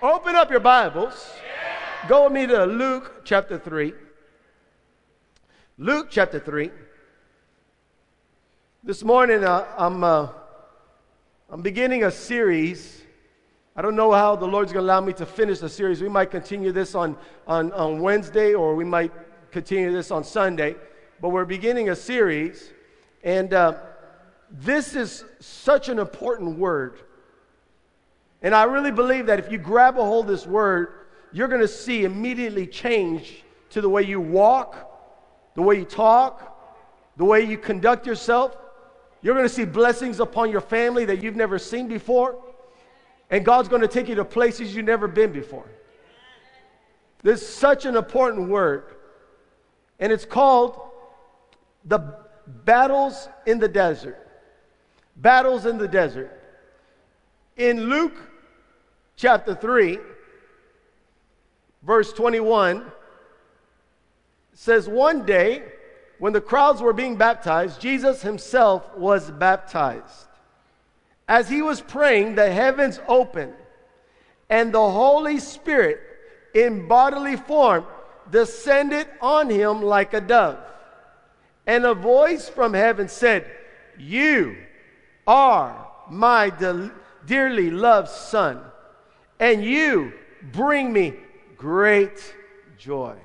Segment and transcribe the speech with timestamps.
[0.00, 1.28] Open up your Bibles.
[2.06, 3.92] Go with me to Luke chapter 3.
[5.76, 6.70] Luke chapter 3.
[8.84, 10.28] This morning, uh, I'm, uh,
[11.50, 13.02] I'm beginning a series.
[13.74, 16.00] I don't know how the Lord's going to allow me to finish the series.
[16.00, 17.16] We might continue this on,
[17.48, 19.10] on, on Wednesday or we might
[19.50, 20.76] continue this on Sunday.
[21.20, 22.70] But we're beginning a series.
[23.24, 23.74] And uh,
[24.48, 27.00] this is such an important word.
[28.42, 31.60] And I really believe that if you grab a hold of this word, you're going
[31.60, 34.76] to see immediately change to the way you walk,
[35.54, 36.56] the way you talk,
[37.16, 38.56] the way you conduct yourself.
[39.22, 42.40] You're going to see blessings upon your family that you've never seen before.
[43.30, 45.66] And God's going to take you to places you've never been before.
[47.22, 48.94] This is such an important word.
[49.98, 50.80] And it's called
[51.84, 52.14] the
[52.46, 54.24] battles in the desert.
[55.16, 56.32] Battles in the desert.
[57.56, 58.16] In Luke
[59.18, 59.98] chapter 3,
[61.82, 62.90] verse 21,
[64.54, 65.64] says, One day,
[66.18, 70.26] when the crowds were being baptized, Jesus himself was baptized.
[71.28, 73.54] As he was praying, the heavens opened,
[74.48, 76.00] and the Holy Spirit,
[76.54, 77.84] in bodily form,
[78.30, 80.58] descended on him like a dove.
[81.66, 83.50] And a voice from heaven said,
[83.98, 84.56] You
[85.26, 86.50] are my
[87.26, 88.62] dearly loved Son,
[89.40, 90.12] and you
[90.52, 91.14] bring me
[91.56, 92.34] great
[92.76, 93.16] joy.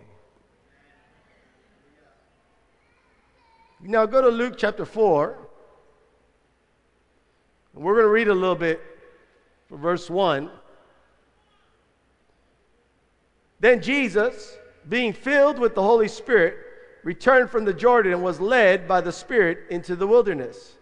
[3.82, 5.38] Now go to Luke chapter 4.
[7.74, 8.82] We're going to read a little bit
[9.68, 10.50] from verse 1.
[13.60, 16.56] Then Jesus, being filled with the Holy Spirit,
[17.04, 20.74] returned from the Jordan and was led by the Spirit into the wilderness,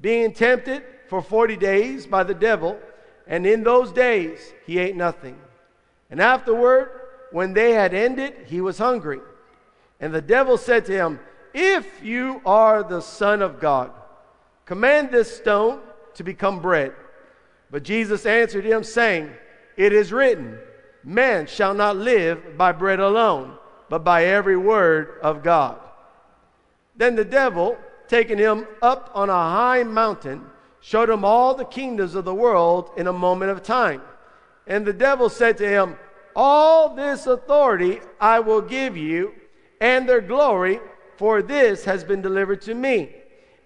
[0.00, 2.78] being tempted for 40 days by the devil,
[3.26, 5.36] and in those days he ate nothing.
[6.10, 6.90] And afterward,
[7.32, 9.20] when they had ended, he was hungry.
[10.00, 11.20] And the devil said to him,
[11.52, 13.90] If you are the Son of God,
[14.64, 15.80] command this stone
[16.14, 16.92] to become bread.
[17.70, 19.30] But Jesus answered him, saying,
[19.76, 20.58] It is written,
[21.02, 23.56] Man shall not live by bread alone,
[23.88, 25.78] but by every word of God.
[26.96, 27.76] Then the devil,
[28.08, 30.44] taking him up on a high mountain,
[30.86, 34.00] showed him all the kingdoms of the world in a moment of time.
[34.68, 35.96] And the devil said to him,
[36.36, 39.34] All this authority I will give you,
[39.80, 40.78] and their glory,
[41.16, 43.16] for this has been delivered to me,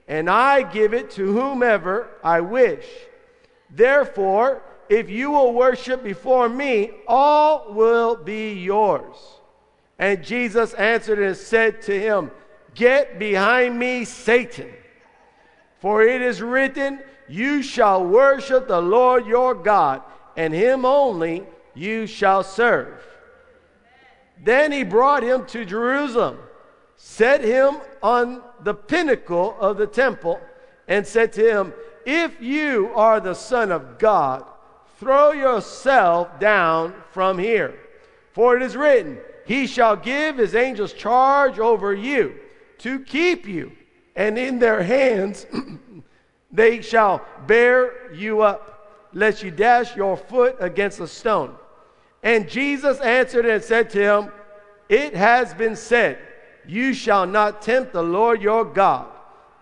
[0.08, 2.86] and I give it to whomever I wish.
[3.68, 9.16] Therefore, if you will worship before me, all will be yours.
[9.98, 12.30] And Jesus answered and said to him,
[12.74, 14.72] Get behind me, Satan.
[15.80, 20.02] For it is written, You shall worship the Lord your God,
[20.36, 23.00] and him only you shall serve.
[24.42, 26.38] Then he brought him to Jerusalem,
[26.96, 30.40] set him on the pinnacle of the temple,
[30.88, 31.72] and said to him,
[32.04, 34.44] If you are the Son of God,
[34.98, 37.78] throw yourself down from here.
[38.32, 42.34] For it is written, He shall give his angels charge over you
[42.78, 43.70] to keep you
[44.16, 45.46] and in their hands
[46.52, 51.54] they shall bear you up, lest you dash your foot against a stone.
[52.22, 54.32] And Jesus answered and said to him,
[54.88, 56.18] It has been said,
[56.66, 59.08] You shall not tempt the Lord your God.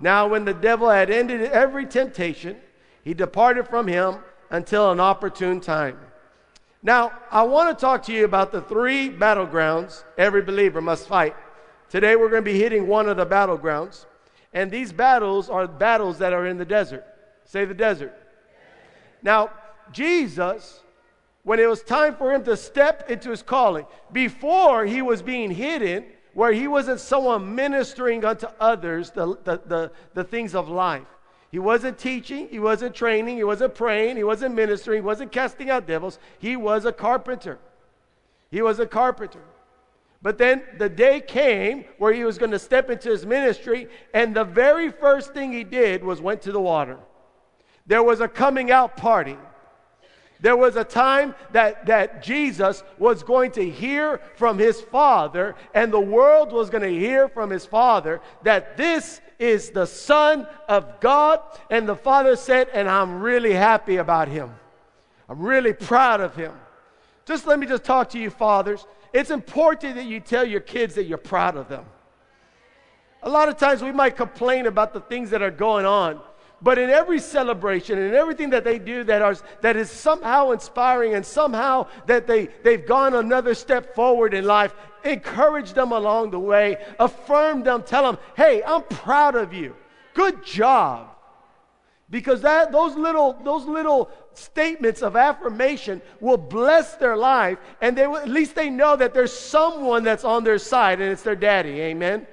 [0.00, 2.56] Now, when the devil had ended every temptation,
[3.02, 4.16] he departed from him
[4.50, 5.98] until an opportune time.
[6.82, 11.34] Now, I want to talk to you about the three battlegrounds every believer must fight.
[11.90, 14.06] Today, we're going to be hitting one of the battlegrounds.
[14.52, 17.04] And these battles are battles that are in the desert.
[17.44, 18.14] Say the desert.
[19.22, 19.50] Now,
[19.92, 20.80] Jesus,
[21.42, 25.50] when it was time for him to step into his calling, before he was being
[25.50, 26.04] hidden,
[26.34, 31.06] where he wasn't someone ministering unto others the, the, the, the things of life.
[31.50, 35.70] He wasn't teaching, he wasn't training, he wasn't praying, he wasn't ministering, he wasn't casting
[35.70, 36.18] out devils.
[36.38, 37.58] He was a carpenter.
[38.50, 39.40] He was a carpenter.
[40.20, 44.34] But then the day came where he was going to step into his ministry, and
[44.34, 46.98] the very first thing he did was went to the water.
[47.86, 49.36] There was a coming out party.
[50.40, 55.92] There was a time that, that Jesus was going to hear from his Father, and
[55.92, 61.00] the world was going to hear from his Father that this is the Son of
[61.00, 61.40] God.
[61.70, 64.54] And the Father said, and I'm really happy about him.
[65.28, 66.52] I'm really proud of him.
[67.24, 68.86] Just let me just talk to you, fathers.
[69.12, 71.84] It's important that you tell your kids that you're proud of them.
[73.22, 76.20] A lot of times we might complain about the things that are going on,
[76.60, 81.14] But in every celebration and everything that they do that, are, that is somehow inspiring
[81.14, 84.74] and somehow that they, they've gone another step forward in life,
[85.04, 89.76] encourage them along the way, affirm them, tell them, hey, I'm proud of you.
[90.14, 91.10] Good job.
[92.10, 98.06] Because that, those, little, those little statements of affirmation will bless their life, and they
[98.06, 101.36] will, at least they know that there's someone that's on their side, and it's their
[101.36, 101.80] daddy.
[101.80, 102.26] Amen.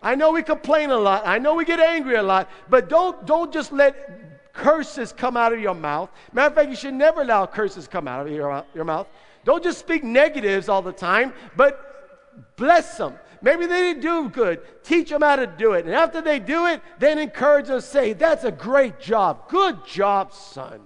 [0.00, 1.26] I know we complain a lot.
[1.26, 5.52] I know we get angry a lot, but don't, don't just let curses come out
[5.52, 6.10] of your mouth.
[6.32, 9.08] Matter of fact, you should never allow curses come out of your, your mouth.
[9.44, 13.14] Don't just speak negatives all the time, but bless them.
[13.40, 14.60] Maybe they didn't do good.
[14.82, 15.84] Teach them how to do it.
[15.86, 19.48] And after they do it, then encourage them, say, That's a great job.
[19.48, 20.80] Good job, son.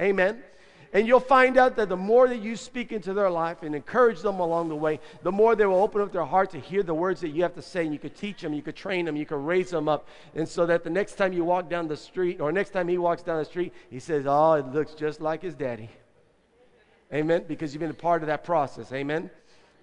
[0.00, 0.42] Amen.
[0.92, 4.22] And you'll find out that the more that you speak into their life and encourage
[4.22, 6.94] them along the way, the more they will open up their heart to hear the
[6.94, 7.84] words that you have to say.
[7.84, 10.08] And you could teach them, you could train them, you could raise them up.
[10.34, 12.98] And so that the next time you walk down the street, or next time he
[12.98, 15.90] walks down the street, he says, Oh, it looks just like his daddy.
[17.14, 17.44] Amen.
[17.46, 18.92] Because you've been a part of that process.
[18.92, 19.30] Amen.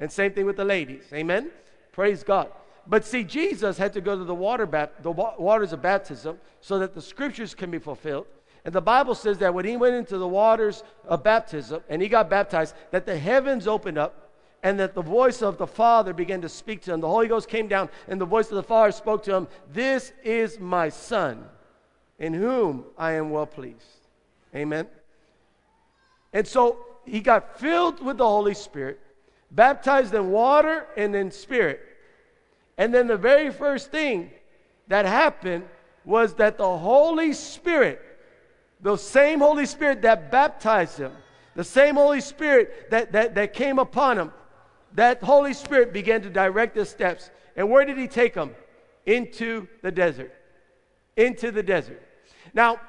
[0.02, 1.04] And same thing with the ladies.
[1.14, 1.52] Amen.
[1.94, 2.52] Praise God.
[2.86, 6.80] But see, Jesus had to go to the, water bat- the waters of baptism so
[6.80, 8.28] that the scriptures can be fulfilled.
[8.68, 12.10] And the Bible says that when he went into the waters of baptism and he
[12.10, 14.30] got baptized, that the heavens opened up
[14.62, 17.00] and that the voice of the Father began to speak to him.
[17.00, 20.12] The Holy Ghost came down and the voice of the Father spoke to him This
[20.22, 21.46] is my Son,
[22.20, 24.02] in whom I am well pleased.
[24.54, 24.88] Amen.
[26.34, 29.00] And so he got filled with the Holy Spirit,
[29.50, 31.80] baptized in water and in spirit.
[32.78, 34.30] And then the very first thing
[34.90, 35.64] that happened
[36.04, 38.02] was that the Holy Spirit
[38.82, 41.12] the same Holy Spirit that baptized him,
[41.56, 44.32] the same Holy Spirit that, that, that came upon him,
[44.94, 47.30] that Holy Spirit began to direct his steps.
[47.56, 48.56] And where did he take him?
[49.06, 50.34] Into the desert.
[51.16, 52.02] Into the desert.
[52.54, 52.80] Now,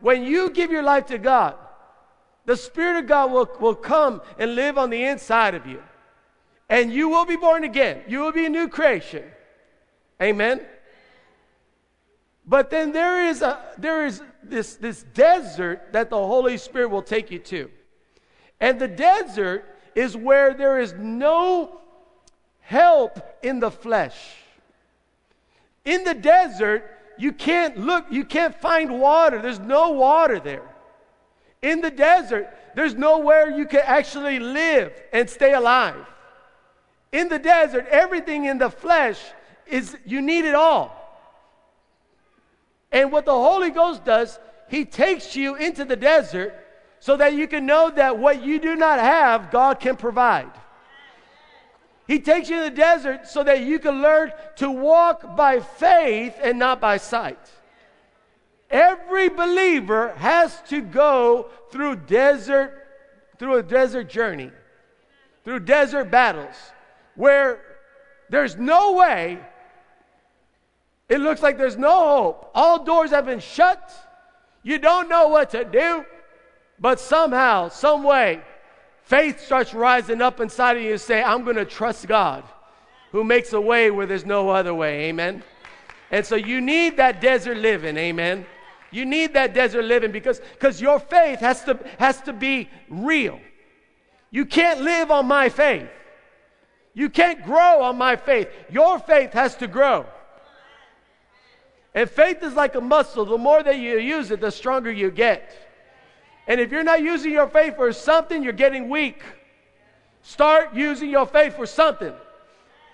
[0.00, 1.54] when you give your life to God,
[2.44, 5.82] the Spirit of God will, will come and live on the inside of you.
[6.68, 8.02] And you will be born again.
[8.08, 9.24] You will be a new creation.
[10.20, 10.64] Amen.
[12.46, 17.02] But then there is, a, there is this, this desert that the Holy Spirit will
[17.02, 17.70] take you to.
[18.60, 19.64] And the desert
[19.94, 21.80] is where there is no
[22.60, 24.16] help in the flesh.
[25.84, 26.84] In the desert,
[27.18, 29.40] you can't look, you can't find water.
[29.40, 30.68] There's no water there.
[31.62, 36.06] In the desert, there's nowhere you can actually live and stay alive.
[37.12, 39.20] In the desert, everything in the flesh
[39.66, 41.05] is, you need it all.
[42.92, 44.38] And what the Holy Ghost does,
[44.68, 46.54] He takes you into the desert
[47.00, 50.50] so that you can know that what you do not have, God can provide.
[52.06, 56.36] He takes you in the desert so that you can learn to walk by faith
[56.42, 57.38] and not by sight.
[58.70, 62.86] Every believer has to go through desert
[63.38, 64.50] through a desert journey,
[65.44, 66.54] through desert battles
[67.14, 67.60] where
[68.30, 69.38] there's no way
[71.08, 72.50] it looks like there's no hope.
[72.54, 73.92] All doors have been shut.
[74.62, 76.04] You don't know what to do.
[76.78, 78.42] But somehow, some way,
[79.02, 82.44] faith starts rising up inside of you and say, I'm going to trust God
[83.12, 85.04] who makes a way where there's no other way.
[85.08, 85.42] Amen.
[86.10, 87.96] And so you need that desert living.
[87.96, 88.44] Amen.
[88.90, 93.40] You need that desert living because because your faith has to has to be real.
[94.30, 95.88] You can't live on my faith.
[96.94, 98.48] You can't grow on my faith.
[98.70, 100.06] Your faith has to grow.
[101.96, 103.24] And faith is like a muscle.
[103.24, 105.50] The more that you use it, the stronger you get.
[106.46, 109.22] And if you're not using your faith for something, you're getting weak.
[110.22, 112.12] Start using your faith for something.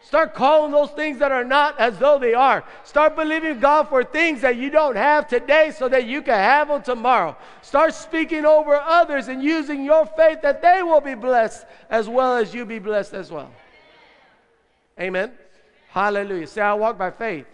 [0.05, 2.63] Start calling those things that are not as though they are.
[2.85, 6.69] Start believing God for things that you don't have today so that you can have
[6.69, 7.37] them tomorrow.
[7.61, 12.37] Start speaking over others and using your faith that they will be blessed as well
[12.37, 13.51] as you be blessed as well.
[15.01, 15.33] Amen.
[15.89, 16.47] Hallelujah.
[16.47, 17.47] Say, I walk by faith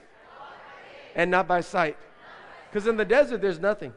[1.18, 1.98] and not by sight.
[2.70, 3.92] Because in the desert, there's nothing.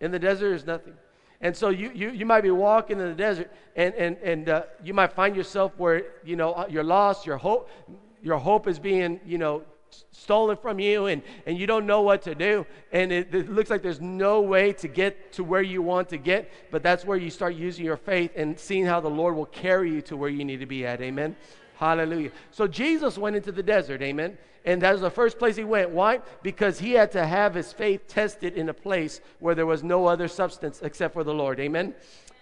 [0.00, 0.94] In the desert, there's nothing.
[1.40, 4.62] And so you, you, you might be walking in the desert and, and, and uh,
[4.84, 7.70] you might find yourself where, you know, uh, you're lost, your hope,
[8.22, 9.62] your hope is being, you know,
[10.12, 12.66] stolen from you and, and you don't know what to do.
[12.92, 16.18] And it, it looks like there's no way to get to where you want to
[16.18, 19.46] get, but that's where you start using your faith and seeing how the Lord will
[19.46, 21.00] carry you to where you need to be at.
[21.00, 21.36] Amen.
[21.80, 22.30] Hallelujah.
[22.50, 24.02] So Jesus went into the desert.
[24.02, 24.36] Amen.
[24.66, 25.90] And that was the first place he went.
[25.90, 26.20] Why?
[26.42, 30.04] Because he had to have his faith tested in a place where there was no
[30.04, 31.58] other substance except for the Lord.
[31.58, 31.94] Amen?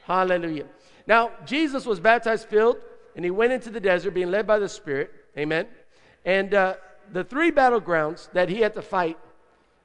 [0.02, 0.66] Hallelujah.
[1.06, 2.78] Now, Jesus was baptized, filled,
[3.14, 5.12] and he went into the desert being led by the Spirit.
[5.38, 5.68] Amen?
[6.24, 6.74] And uh,
[7.12, 9.16] the three battlegrounds that he had to fight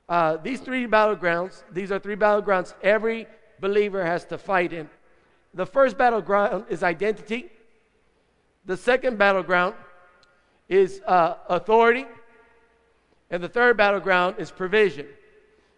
[0.10, 3.28] uh, these three battlegrounds, these are three battlegrounds every
[3.60, 4.90] believer has to fight in.
[5.54, 7.50] The first battleground is identity.
[8.66, 9.76] The second battleground
[10.70, 12.06] is uh, authority.
[13.30, 15.08] And the third battleground is provision.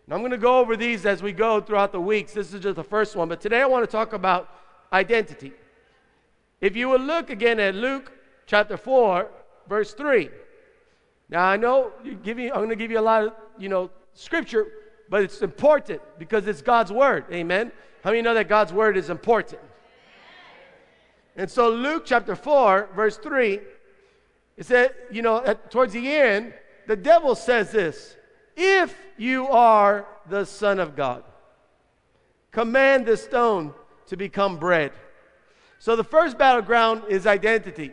[0.08, 2.34] Now, I'm going to go over these as we go throughout the weeks.
[2.34, 3.30] This is just the first one.
[3.30, 4.50] But today I want to talk about
[4.92, 5.54] identity.
[6.62, 8.12] If you will look again at Luke
[8.46, 9.30] chapter 4,
[9.68, 10.30] verse 3.
[11.30, 13.90] Now, I know you you, I'm going to give you a lot of, you know,
[14.14, 14.68] scripture,
[15.10, 17.26] but it's important because it's God's word.
[17.32, 17.72] Amen.
[18.04, 19.62] How many know that God's word is important?
[21.36, 23.60] And so, Luke chapter 4, verse 3,
[24.58, 26.54] it said, you know, at, towards the end,
[26.88, 28.16] the devil says this
[28.56, 31.24] If you are the Son of God,
[32.52, 33.74] command this stone
[34.08, 34.92] to become bread.
[35.80, 37.92] So, the first battleground is identity.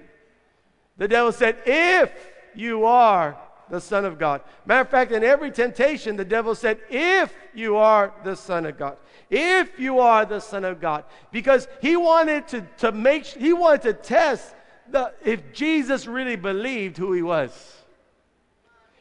[0.96, 2.12] The devil said, If
[2.54, 3.36] you are
[3.68, 4.42] the Son of God.
[4.66, 8.78] Matter of fact, in every temptation, the devil said, If you are the Son of
[8.78, 8.98] God.
[9.34, 11.04] If you are the Son of God.
[11.30, 14.54] Because he wanted to, to make, he wanted to test
[14.90, 17.50] the, if Jesus really believed who he was.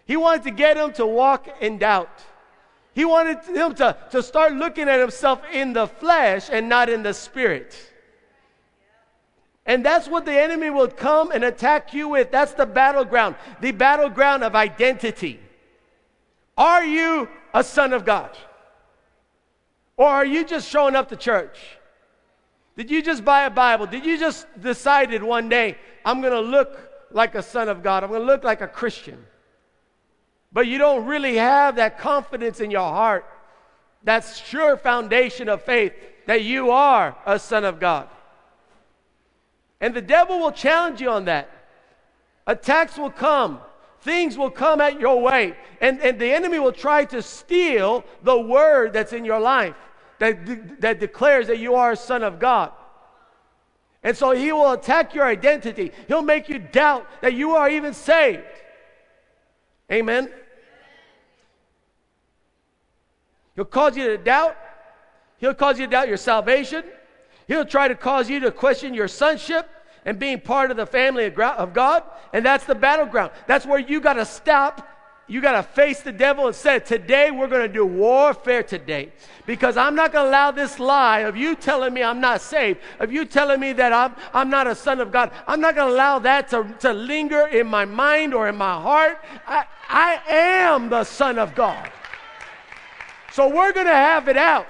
[0.06, 2.24] He wanted to get him to walk in doubt.
[2.94, 7.04] He wanted him to, to start looking at himself in the flesh and not in
[7.04, 7.76] the spirit.
[9.66, 12.32] And that's what the enemy will come and attack you with.
[12.32, 15.42] That's the battleground, the battleground of identity.
[16.58, 18.38] Are you a son of God?
[20.02, 21.60] Or are you just showing up to church?
[22.76, 23.86] Did you just buy a Bible?
[23.86, 28.04] Did you just decided one day, I'm going to look like a son of God?
[28.04, 29.24] I'm going to look like a Christian.
[30.52, 33.28] But you don't really have that confidence in your heart,
[34.04, 35.94] that sure foundation of faith
[36.26, 38.10] that you are a son of God.
[39.82, 41.48] And the devil will challenge you on that.
[42.48, 43.60] Attacks will come.
[44.00, 45.56] Things will come at your way.
[45.80, 49.76] And, and the enemy will try to steal the word that's in your life
[50.22, 52.72] that, de- that declares that you are a son of God.
[54.04, 55.92] And so he will attack your identity.
[56.08, 58.44] He'll make you doubt that you are even saved.
[59.92, 60.32] Amen.
[63.56, 64.56] He'll cause you to doubt.
[65.40, 66.84] He'll cause you to doubt your salvation.
[67.48, 69.68] He'll try to cause you to question your sonship
[70.06, 72.04] and being part of the family of God.
[72.32, 73.32] And that's the battleground.
[73.48, 74.88] That's where you got to stop.
[75.28, 79.14] You got to face the devil and say, Today we're going to do warfare today.
[79.46, 82.80] Because I'm not going to allow this lie of you telling me I'm not saved,
[83.00, 85.32] of you telling me that I'm, I'm not a son of God.
[85.48, 88.74] I'm not going to allow that to, to linger in my mind or in my
[88.74, 89.24] heart.
[89.48, 91.92] I, I am the son of God.
[93.32, 94.68] So we're going to have it out.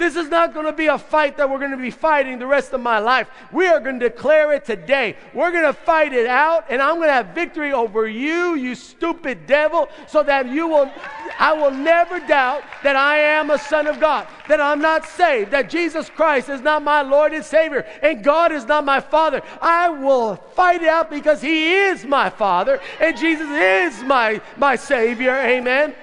[0.00, 2.46] This is not going to be a fight that we're going to be fighting the
[2.46, 3.28] rest of my life.
[3.52, 5.14] We are going to declare it today.
[5.34, 8.74] We're going to fight it out, and I'm going to have victory over you, you
[8.74, 10.90] stupid devil, so that you will,
[11.38, 15.50] I will never doubt that I am a son of God, that I'm not saved,
[15.50, 19.42] that Jesus Christ is not my Lord and Savior, and God is not my Father.
[19.60, 24.76] I will fight it out because He is my Father, and Jesus is my, my
[24.76, 25.34] Savior.
[25.34, 25.94] Amen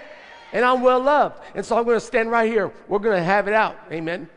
[0.54, 1.42] and I'm well loved.
[1.56, 2.72] And so I'm going to stand right here.
[2.88, 3.78] We're going to have it out.
[3.92, 4.30] Amen.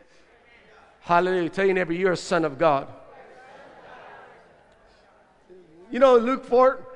[1.01, 1.49] Hallelujah.
[1.49, 2.87] Tell your neighbor, you're a son of God.
[5.89, 6.87] You know, Luke 4,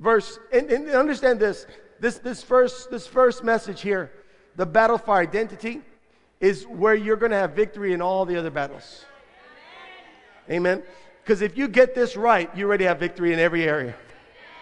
[0.00, 1.66] verse, and, and understand this,
[2.00, 4.10] this, this, first, this first message here,
[4.56, 5.82] the battle for identity,
[6.40, 9.04] is where you're going to have victory in all the other battles.
[10.50, 10.82] Amen.
[11.22, 13.94] Because if you get this right, you already have victory in every area.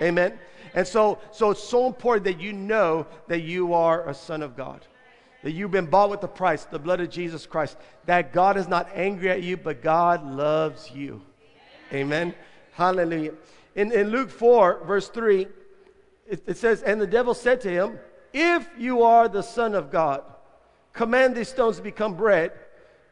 [0.03, 0.39] Amen.
[0.77, 4.57] And so, so it's so important that you know that you are a son of
[4.57, 4.87] God,
[5.43, 8.69] that you've been bought with the price, the blood of Jesus Christ, that God is
[8.69, 11.23] not angry at you, but God loves you.
[11.95, 12.35] Amen.
[12.73, 13.33] Hallelujah.
[13.75, 15.47] In, in Luke 4, verse 3,
[16.29, 17.99] it, it says, And the devil said to him,
[18.35, 20.23] If you are the Son of God,
[20.93, 22.53] command these stones to become bread.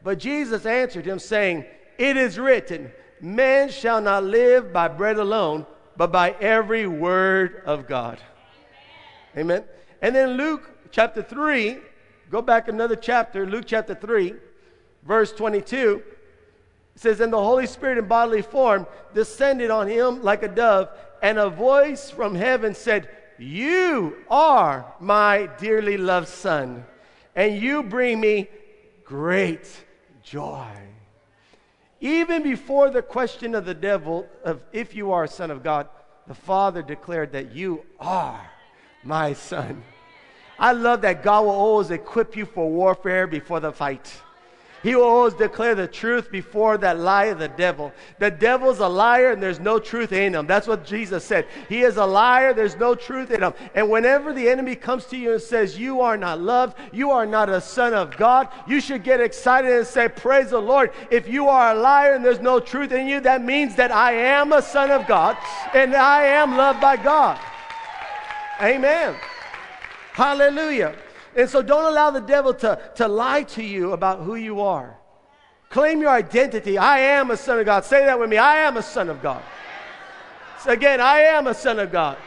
[0.03, 1.65] But Jesus answered him, saying,
[1.97, 2.91] It is written,
[3.21, 5.65] Man shall not live by bread alone
[5.97, 8.19] but by every word of God.
[9.37, 9.63] Amen.
[10.01, 11.77] And then Luke chapter 3,
[12.29, 14.33] go back another chapter, Luke chapter 3,
[15.03, 16.03] verse 22.
[16.95, 20.89] Says, And the Holy Spirit in bodily form descended on him like a dove,
[21.21, 26.85] and a voice from heaven said, You are my dearly loved Son,
[27.35, 28.47] and you bring me
[29.03, 29.69] great
[30.23, 30.67] joy.
[32.05, 35.87] Even before the question of the devil of if you are a son of God,
[36.27, 38.47] the Father declared that you are
[39.03, 39.83] my son.
[40.59, 44.21] I love that God will always equip you for warfare before the fight.
[44.85, 47.91] He will always declare the truth before that lie of the devil.
[48.19, 50.45] The devil's a liar and there's no truth in him.
[50.45, 51.47] That's what Jesus said.
[51.67, 53.55] He is a liar, there's no truth in him.
[53.73, 57.25] And whenever the enemy comes to you and says, You are not loved, you are
[57.25, 60.91] not a son of God, you should get excited and say, Praise the Lord.
[61.09, 64.13] If you are a liar and there's no truth in you, that means that I
[64.13, 65.35] am a son of God
[65.73, 67.39] and I am loved by God.
[68.61, 69.15] Amen.
[70.13, 70.95] Hallelujah.
[71.35, 74.97] And so don't allow the devil to, to lie to you about who you are.
[75.69, 76.77] Claim your identity.
[76.77, 77.83] I am a son of God.
[77.83, 78.37] Say that with me.
[78.37, 79.43] I am a son of God.
[80.61, 82.17] So again, I am a son of God.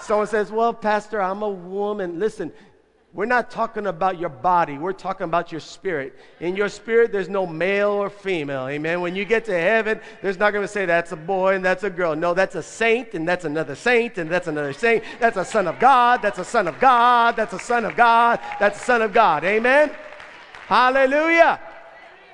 [0.00, 2.18] Someone says, Well, Pastor, I'm a woman.
[2.18, 2.52] Listen,
[3.14, 4.76] we're not talking about your body.
[4.76, 6.18] We're talking about your spirit.
[6.40, 8.66] In your spirit, there's no male or female.
[8.66, 9.00] Amen.
[9.00, 11.84] When you get to heaven, there's not going to say that's a boy and that's
[11.84, 12.16] a girl.
[12.16, 15.04] No, that's a saint and that's another saint and that's another saint.
[15.20, 16.22] That's a son of God.
[16.22, 17.36] That's a son of God.
[17.36, 18.40] That's a son of God.
[18.58, 19.44] That's a son of God.
[19.44, 19.92] Amen.
[20.66, 21.60] Hallelujah.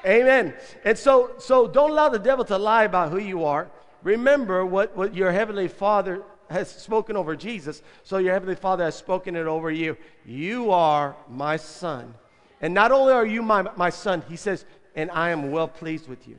[0.07, 0.55] Amen.
[0.83, 3.71] And so, so don't allow the devil to lie about who you are.
[4.03, 8.97] Remember what, what your heavenly Father has spoken over Jesus, so your Heavenly Father has
[8.97, 9.97] spoken it over you.
[10.26, 12.14] You are my son.
[12.61, 14.64] And not only are you my, my son, he says,
[14.97, 16.37] and I am well pleased with you.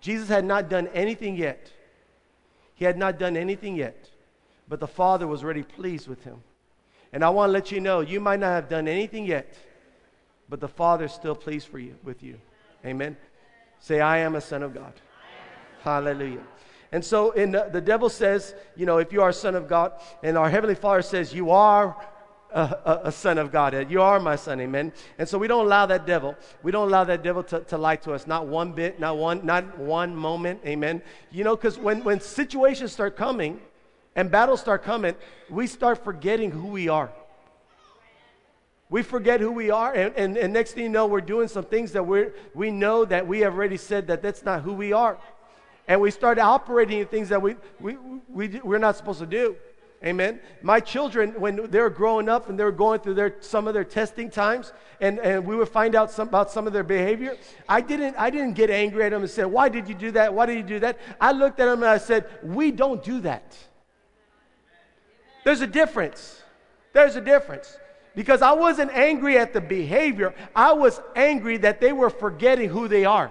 [0.00, 1.70] Jesus had not done anything yet.
[2.74, 4.10] He had not done anything yet,
[4.68, 6.42] but the Father was already pleased with him.
[7.12, 9.54] And I want to let you know, you might not have done anything yet,
[10.48, 12.38] but the Father is still pleased for you with you.
[12.84, 13.16] Amen.
[13.78, 14.94] Say, I am a son of God.
[15.82, 16.40] Hallelujah.
[16.92, 19.66] And so in the, the devil says, you know, if you are a son of
[19.66, 21.96] God, and our heavenly Father says, you are
[22.52, 23.90] a, a, a, son of God.
[23.90, 24.92] You are my son, amen.
[25.18, 26.36] And so we don't allow that devil.
[26.62, 28.26] We don't allow that devil to, to lie to us.
[28.26, 31.00] Not one bit, not one, not one moment, amen.
[31.30, 33.58] You know, because when, when situations start coming
[34.14, 35.14] and battles start coming,
[35.48, 37.10] we start forgetting who we are.
[38.90, 41.64] We forget who we are, and, and, and next thing you know, we're doing some
[41.64, 44.92] things that we we know that we have already said that that's not who we
[44.92, 45.16] are
[45.92, 49.56] and we start operating in things that we, we, we, we're not supposed to do.
[50.02, 50.40] Amen.
[50.62, 53.74] My children, when they were growing up and they were going through their, some of
[53.74, 54.72] their testing times,
[55.02, 57.36] and, and we would find out some, about some of their behavior,
[57.68, 60.32] I didn't, I didn't get angry at them and say, Why did you do that?
[60.32, 60.98] Why did you do that?
[61.20, 63.54] I looked at them and I said, We don't do that.
[65.44, 66.40] There's a difference.
[66.94, 67.76] There's a difference.
[68.14, 72.88] Because I wasn't angry at the behavior, I was angry that they were forgetting who
[72.88, 73.30] they are.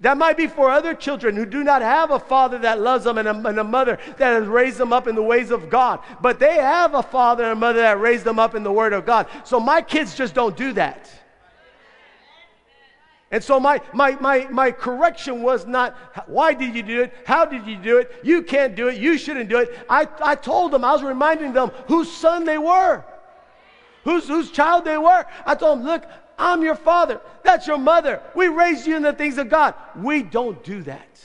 [0.00, 3.16] That might be for other children who do not have a father that loves them
[3.16, 6.00] and a, and a, mother that has raised them up in the ways of God.
[6.20, 8.92] But they have a father and a mother that raised them up in the Word
[8.92, 9.26] of God.
[9.44, 11.10] So my kids just don't do that.
[13.30, 17.14] And so my, my, my, my correction was not, why did you do it?
[17.24, 18.12] How did you do it?
[18.22, 18.98] You can't do it.
[18.98, 19.78] You shouldn't do it.
[19.88, 23.02] I, I told them, I was reminding them whose son they were,
[24.04, 25.24] whose, whose child they were.
[25.44, 26.04] I told them, look,
[26.38, 27.20] I'm your father.
[27.42, 28.20] That's your mother.
[28.34, 29.74] We raised you in the things of God.
[29.96, 31.20] We don't do that.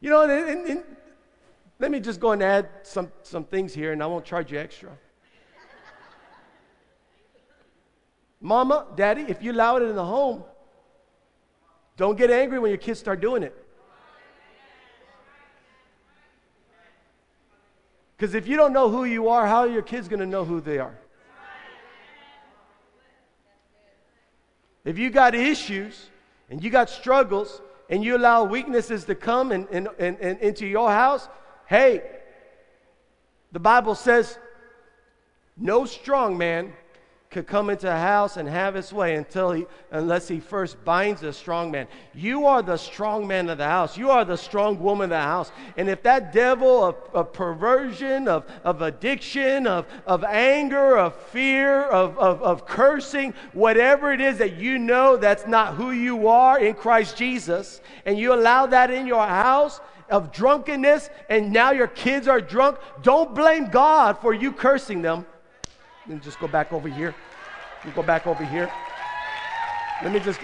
[0.00, 0.84] You know, and, and, and
[1.78, 4.58] let me just go and add some, some things here, and I won't charge you
[4.58, 4.90] extra.
[8.40, 10.44] Mama, daddy, if you allow it in the home,
[11.96, 13.54] don't get angry when your kids start doing it.
[18.20, 20.44] Because if you don't know who you are, how are your kids going to know
[20.44, 20.94] who they are?
[24.84, 26.10] If you got issues
[26.50, 30.66] and you got struggles and you allow weaknesses to come and, and, and, and into
[30.66, 31.30] your house,
[31.64, 32.02] hey,
[33.52, 34.38] the Bible says
[35.56, 36.74] no strong man
[37.30, 41.20] could come into a house and have his way until he, unless he first binds
[41.20, 41.86] the strong man.
[42.12, 43.96] You are the strong man of the house.
[43.96, 45.52] You are the strong woman of the house.
[45.76, 51.82] And if that devil of, of perversion, of, of addiction, of, of anger, of fear,
[51.82, 56.58] of, of, of cursing, whatever it is that you know that's not who you are
[56.58, 61.86] in Christ Jesus, and you allow that in your house, of drunkenness, and now your
[61.86, 65.24] kids are drunk, don't blame God for you cursing them.
[66.06, 67.14] Let me just go back over here.
[67.84, 68.70] You go back over here.
[70.02, 70.40] Let me just.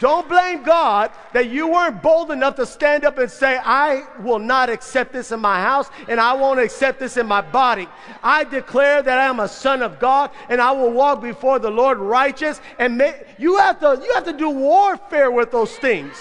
[0.00, 4.38] Don't blame God that you weren't bold enough to stand up and say, I will
[4.38, 7.88] not accept this in my house and I won't accept this in my body.
[8.22, 11.70] I declare that I am a son of God and I will walk before the
[11.70, 12.60] Lord righteous.
[12.78, 16.14] And may, you, have to, you have to do warfare with those things.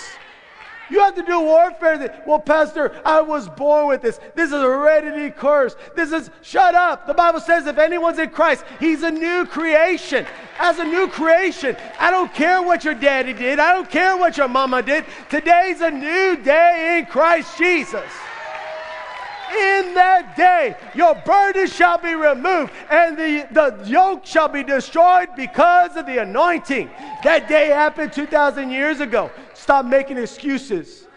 [0.90, 2.24] You have to do warfare.
[2.26, 4.20] Well, Pastor, I was born with this.
[4.36, 5.76] This is a heredity curse.
[5.96, 7.08] This is, shut up.
[7.08, 10.26] The Bible says if anyone's in Christ, he's a new creation.
[10.60, 13.60] As a new creation, I don't care what your daddy did.
[13.60, 15.06] I don't care what your mama did.
[15.30, 18.10] Today's a new day in Christ Jesus.
[19.50, 25.30] In that day, your burden shall be removed, and the, the yoke shall be destroyed
[25.36, 26.90] because of the anointing.
[27.24, 29.32] That day happened 2,000 years ago.
[29.54, 31.08] Stop making excuses.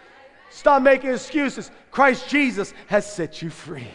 [0.49, 1.71] Stop making excuses.
[1.91, 3.87] Christ Jesus has set you free.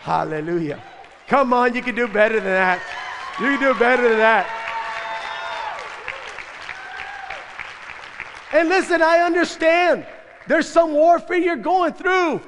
[0.00, 0.82] Hallelujah.
[1.28, 2.82] Come on, you can do better than that.
[3.38, 4.60] You can do better than that.
[8.52, 10.04] And listen, I understand
[10.48, 12.40] there's some warfare you're going through.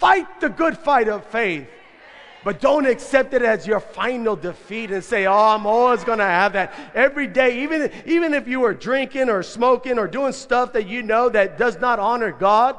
[0.00, 1.68] Fight the good fight of faith.
[2.42, 6.24] But don't accept it as your final defeat and say, oh, I'm always going to
[6.24, 7.64] have that every day.
[7.64, 11.58] Even, even if you are drinking or smoking or doing stuff that you know that
[11.58, 12.76] does not honor God,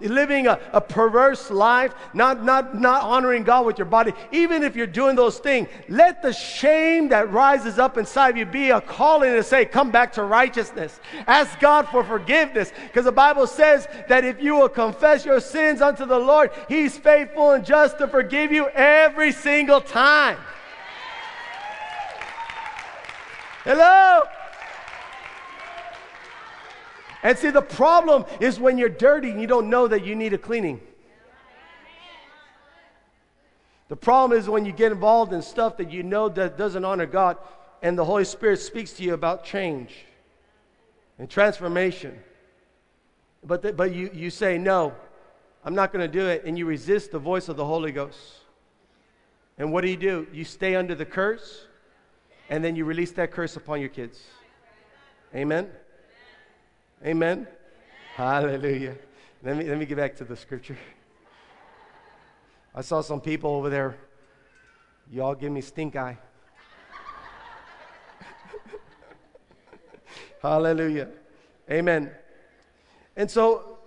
[0.00, 4.76] living a, a perverse life, not, not, not honoring God with your body, even if
[4.76, 8.80] you're doing those things, let the shame that rises up inside of you be a
[8.80, 11.00] calling to say, Come back to righteousness.
[11.26, 12.72] Ask God for forgiveness.
[12.86, 16.96] Because the Bible says that if you will confess your sins unto the Lord, He's
[16.96, 20.38] faithful and just to forgive you every single time.
[23.64, 24.22] Hello?
[27.22, 30.32] And see, the problem is when you're dirty and you don't know that you need
[30.32, 30.80] a cleaning.
[33.88, 37.06] The problem is when you get involved in stuff that you know that doesn't honor
[37.06, 37.36] God
[37.82, 40.06] and the Holy Spirit speaks to you about change
[41.18, 42.18] and transformation.
[43.44, 44.94] But, the, but you, you say, no,
[45.64, 46.44] I'm not going to do it.
[46.44, 48.18] And you resist the voice of the Holy Ghost.
[49.58, 50.26] And what do you do?
[50.32, 51.66] You stay under the curse
[52.48, 54.22] and then you release that curse upon your kids.
[55.34, 55.68] Amen?
[57.04, 57.46] Amen?
[58.14, 58.94] Hallelujah.
[59.42, 60.76] Let me, let me get back to the scripture.
[62.74, 63.96] I saw some people over there.
[65.10, 66.18] Y'all give me stink eye.
[70.42, 71.08] Hallelujah.
[71.70, 72.10] Amen.
[73.16, 73.78] And so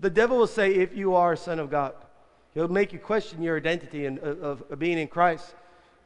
[0.00, 1.94] the devil will say, if you are a son of God,
[2.54, 5.54] he'll make you question your identity in, uh, of, of being in Christ.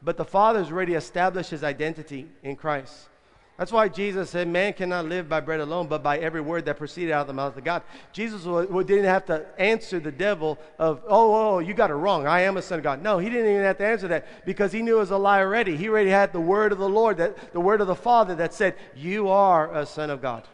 [0.03, 3.09] But the Father's already established his identity in Christ.
[3.57, 6.77] That's why Jesus said, Man cannot live by bread alone, but by every word that
[6.77, 7.81] proceeded out of the mouth of God.
[8.13, 12.27] Jesus didn't have to answer the devil of, oh, oh, oh, you got it wrong.
[12.27, 13.01] I am a son of God.
[13.01, 15.39] No, he didn't even have to answer that because he knew it was a lie
[15.39, 15.75] already.
[15.75, 18.53] He already had the word of the Lord, that, the word of the Father that
[18.53, 20.47] said, You are a son of God.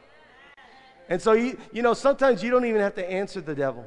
[1.10, 3.86] And so, you, you know, sometimes you don't even have to answer the devil.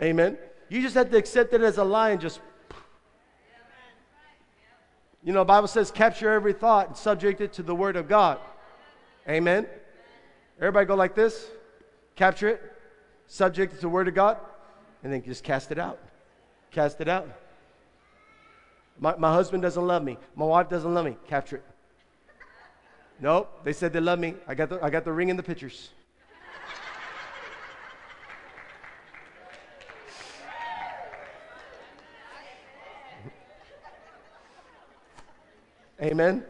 [0.00, 0.38] Amen.
[0.68, 2.40] You just have to accept it as a lie and just
[5.24, 8.38] you know, Bible says capture every thought and subject it to the Word of God.
[9.28, 9.66] Amen.
[10.58, 11.48] Everybody go like this
[12.16, 12.62] capture it,
[13.26, 14.36] subject it to the Word of God,
[15.02, 15.98] and then just cast it out.
[16.70, 17.28] Cast it out.
[18.98, 20.18] My, my husband doesn't love me.
[20.36, 21.16] My wife doesn't love me.
[21.26, 21.64] Capture it.
[23.20, 23.60] Nope.
[23.64, 24.34] They said they love me.
[24.46, 25.90] I got the, I got the ring in the pictures.
[36.00, 36.44] Amen?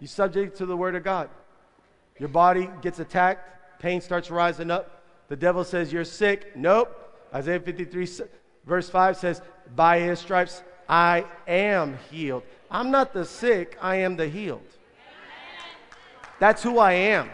[0.00, 1.28] You subject to the word of God.
[2.18, 5.02] Your body gets attacked, pain starts rising up.
[5.28, 6.56] The devil says, You're sick.
[6.56, 6.94] Nope.
[7.34, 8.08] Isaiah 53,
[8.64, 9.42] verse 5 says,
[9.76, 12.42] By his stripes I am healed.
[12.70, 14.62] I'm not the sick, I am the healed.
[16.38, 17.28] That's who I am.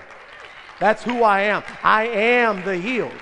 [0.81, 1.63] That's who I am.
[1.83, 3.13] I am the healed.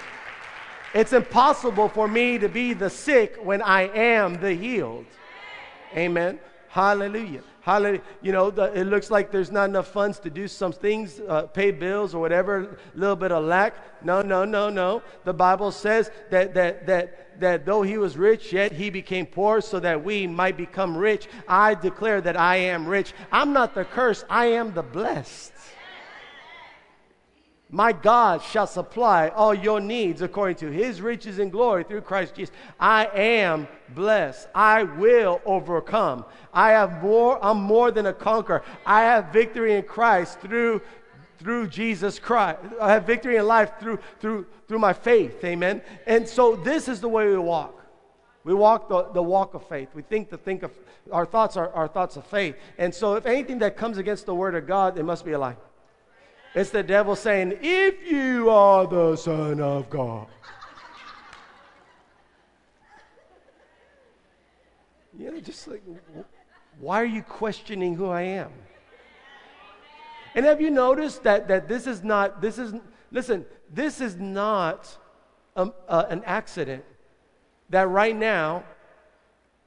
[0.94, 5.06] It's impossible for me to be the sick when I am the healed.
[5.96, 6.38] Amen.
[6.72, 7.42] Hallelujah.
[7.60, 8.00] Hallelujah.
[8.22, 11.42] You know, the, it looks like there's not enough funds to do some things, uh,
[11.42, 13.74] pay bills or whatever, a little bit of lack.
[14.02, 15.02] No, no, no, no.
[15.24, 19.60] The Bible says that, that, that, that though he was rich, yet he became poor
[19.60, 21.28] so that we might become rich.
[21.46, 23.12] I declare that I am rich.
[23.30, 25.52] I'm not the cursed, I am the blessed.
[27.74, 32.34] My God shall supply all your needs according to his riches and glory through Christ
[32.34, 32.54] Jesus.
[32.78, 34.46] I am blessed.
[34.54, 36.26] I will overcome.
[36.52, 38.62] I have more, I'm more than a conqueror.
[38.84, 40.82] I have victory in Christ through
[41.38, 42.60] through Jesus Christ.
[42.78, 45.42] I have victory in life through through through my faith.
[45.42, 45.80] Amen.
[46.06, 47.80] And so this is the way we walk.
[48.44, 49.88] We walk the, the walk of faith.
[49.94, 50.72] We think the think of
[51.10, 52.54] our thoughts are our thoughts of faith.
[52.76, 55.38] And so if anything that comes against the word of God, it must be a
[55.38, 55.56] lie.
[56.54, 60.26] It's the devil saying, If you are the Son of God.
[65.22, 65.82] you know, just like,
[66.80, 68.50] why are you questioning who I am?
[70.34, 72.74] And have you noticed that, that this is not, this is,
[73.10, 74.96] listen, this is not
[75.54, 76.84] um, uh, an accident.
[77.70, 78.64] That right now,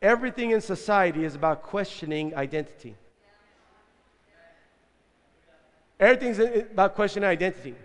[0.02, 2.96] everything in society is about questioning identity.
[6.00, 7.76] Everything's about questioning identity.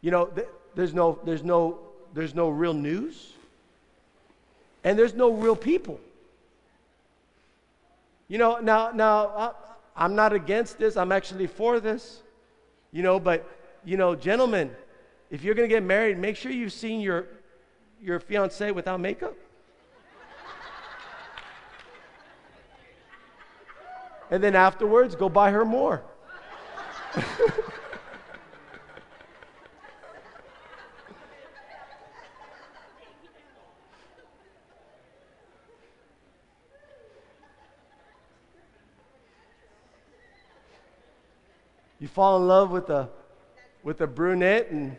[0.00, 0.30] You know,
[0.74, 1.78] there's no, there's no,
[2.12, 3.32] there's no real news,
[4.82, 6.00] and there's no real people.
[8.28, 9.54] You know, now, now
[9.96, 10.96] I, am not against this.
[10.96, 12.22] I'm actually for this.
[12.92, 13.48] You know, but
[13.84, 14.70] you know, gentlemen,
[15.30, 17.26] if you're going to get married, make sure you've seen your
[18.02, 19.34] your fiance without makeup.
[24.30, 26.02] and then afterwards, go buy her more.
[42.00, 43.08] you fall in love with a
[43.82, 44.94] with a brunette and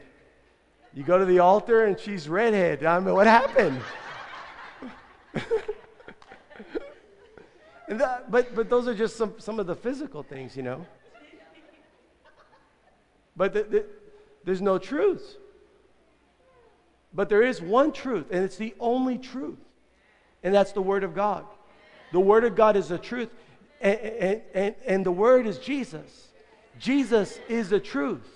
[0.93, 2.83] you go to the altar and she's redhead.
[2.83, 3.79] I mean, what happened?
[7.87, 10.83] that, but but those are just some some of the physical things, you know.
[13.37, 13.85] But the, the,
[14.43, 15.37] there's no truth.
[17.13, 19.59] But there is one truth, and it's the only truth,
[20.43, 21.45] and that's the Word of God.
[22.11, 23.29] The Word of God is the truth,
[23.79, 26.29] and, and, and, and the Word is Jesus.
[26.79, 28.27] Jesus is the truth.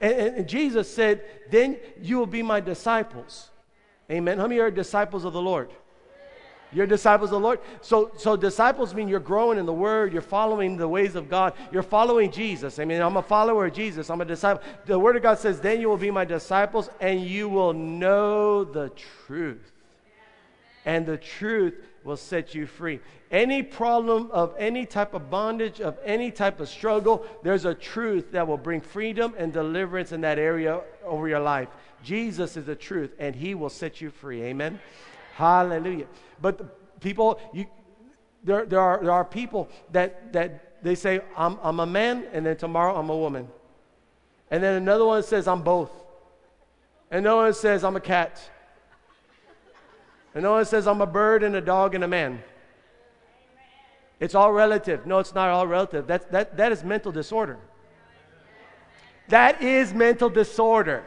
[0.00, 3.50] And, and, Jesus said, Then you will be my disciples.
[4.10, 4.38] Amen.
[4.38, 5.70] How many are disciples of the Lord?
[6.74, 7.60] You're disciples of the Lord.
[7.80, 10.12] So, so disciples mean you're growing in the Word.
[10.12, 11.54] You're following the ways of God.
[11.72, 12.78] You're following Jesus.
[12.78, 14.10] I mean, I'm a follower of Jesus.
[14.10, 14.62] I'm a disciple.
[14.86, 18.64] The Word of God says, "Then you will be my disciples, and you will know
[18.64, 18.90] the
[19.26, 19.72] truth,
[20.84, 23.00] and the truth will set you free."
[23.34, 28.30] any problem of any type of bondage, of any type of struggle, there's a truth
[28.30, 31.68] that will bring freedom and deliverance in that area over your life.
[32.04, 34.42] Jesus is the truth, and He will set you free.
[34.42, 34.78] Amen.
[35.34, 36.06] Hallelujah.
[36.40, 37.66] But people, you,
[38.44, 42.46] there, there, are, there are people that, that they say, I'm, I'm a man, and
[42.46, 43.48] then tomorrow I'm a woman.
[44.50, 45.90] And then another one says, I'm both.
[47.10, 48.40] And another one says, I'm a cat.
[50.34, 52.42] And another one says, I'm a bird and a dog and a man.
[54.20, 55.06] It's all relative.
[55.06, 56.06] No, it's not all relative.
[56.06, 57.58] That's, that, that is mental disorder.
[59.28, 61.02] That is mental disorder.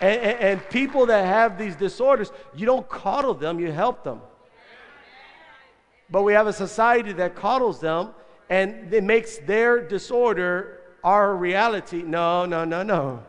[0.00, 4.20] And, and, and, people that have these disorders, you don't coddle them, you help them.
[6.10, 8.10] But we have a society that coddles them
[8.50, 12.02] and it makes their disorder our reality.
[12.02, 13.22] No, no, no, no.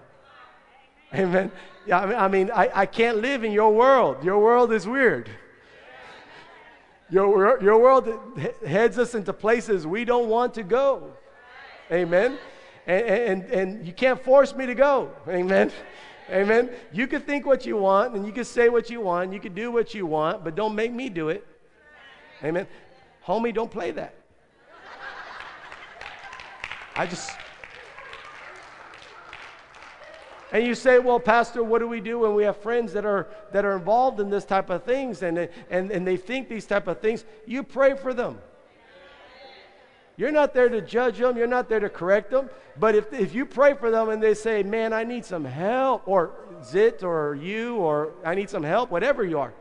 [1.14, 1.52] Amen.
[1.86, 4.24] Yeah, I mean, I, I can't live in your world.
[4.24, 5.30] Your world is weird.
[7.10, 8.14] Your, your world
[8.66, 11.14] heads us into places we don't want to go.
[11.90, 12.38] Amen.
[12.86, 15.12] And, and, and you can't force me to go.
[15.28, 15.72] Amen.
[16.30, 16.70] Amen.
[16.92, 19.34] You can think what you want and you can say what you want.
[19.34, 21.46] You can do what you want, but don't make me do it.
[22.44, 22.68] Amen.
[23.26, 24.16] Homie, don't play that.
[26.96, 27.32] I just.
[30.52, 33.28] And you say, well, Pastor, what do we do when we have friends that are,
[33.52, 35.38] that are involved in this type of things and,
[35.70, 37.26] and, and they think these type of things?
[37.46, 38.40] You pray for them.
[40.18, 41.38] You're not there to judge them.
[41.38, 42.50] You're not there to correct them.
[42.80, 46.08] But if, if you pray for them and they say, man, I need some help,
[46.08, 46.32] or
[46.64, 49.54] Zit, or you, or I need some help, whatever you are.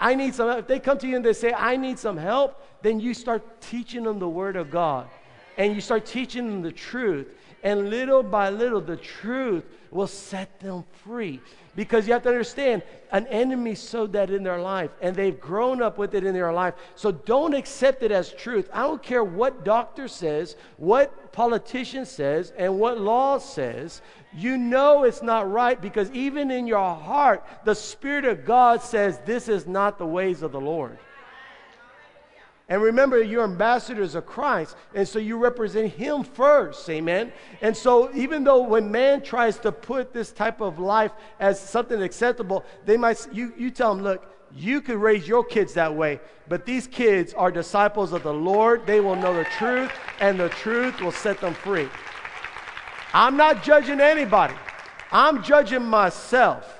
[0.00, 0.60] I need some help.
[0.60, 3.60] If they come to you and they say, I need some help, then you start
[3.60, 5.08] teaching them the Word of God.
[5.56, 7.28] And you start teaching them the truth.
[7.64, 11.40] And little by little, the truth will set them free.
[11.74, 15.80] Because you have to understand, an enemy sowed that in their life, and they've grown
[15.80, 16.74] up with it in their life.
[16.94, 18.68] So don't accept it as truth.
[18.72, 24.02] I don't care what doctor says, what politician says, and what law says.
[24.36, 29.20] You know it's not right because even in your heart, the Spirit of God says,
[29.24, 30.98] This is not the ways of the Lord.
[32.68, 37.30] And remember, you're ambassadors of Christ, and so you represent Him first, amen?
[37.60, 42.02] And so, even though when man tries to put this type of life as something
[42.02, 44.24] acceptable, they might, you, you tell them, look,
[44.56, 48.86] you could raise your kids that way, but these kids are disciples of the Lord.
[48.86, 51.88] They will know the truth, and the truth will set them free.
[53.12, 54.54] I'm not judging anybody,
[55.12, 56.73] I'm judging myself.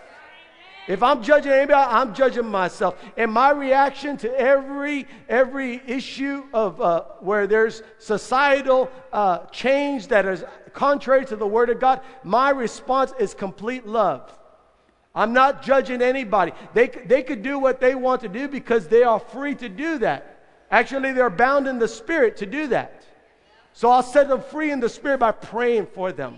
[0.86, 2.96] If I'm judging anybody, I'm judging myself.
[3.16, 10.26] And my reaction to every every issue of uh, where there's societal uh, change that
[10.26, 10.44] is
[10.74, 14.30] contrary to the Word of God, my response is complete love.
[15.14, 16.52] I'm not judging anybody.
[16.74, 19.98] They, they could do what they want to do because they are free to do
[19.98, 20.44] that.
[20.70, 23.04] Actually, they're bound in the Spirit to do that.
[23.72, 26.36] So I'll set them free in the Spirit by praying for them.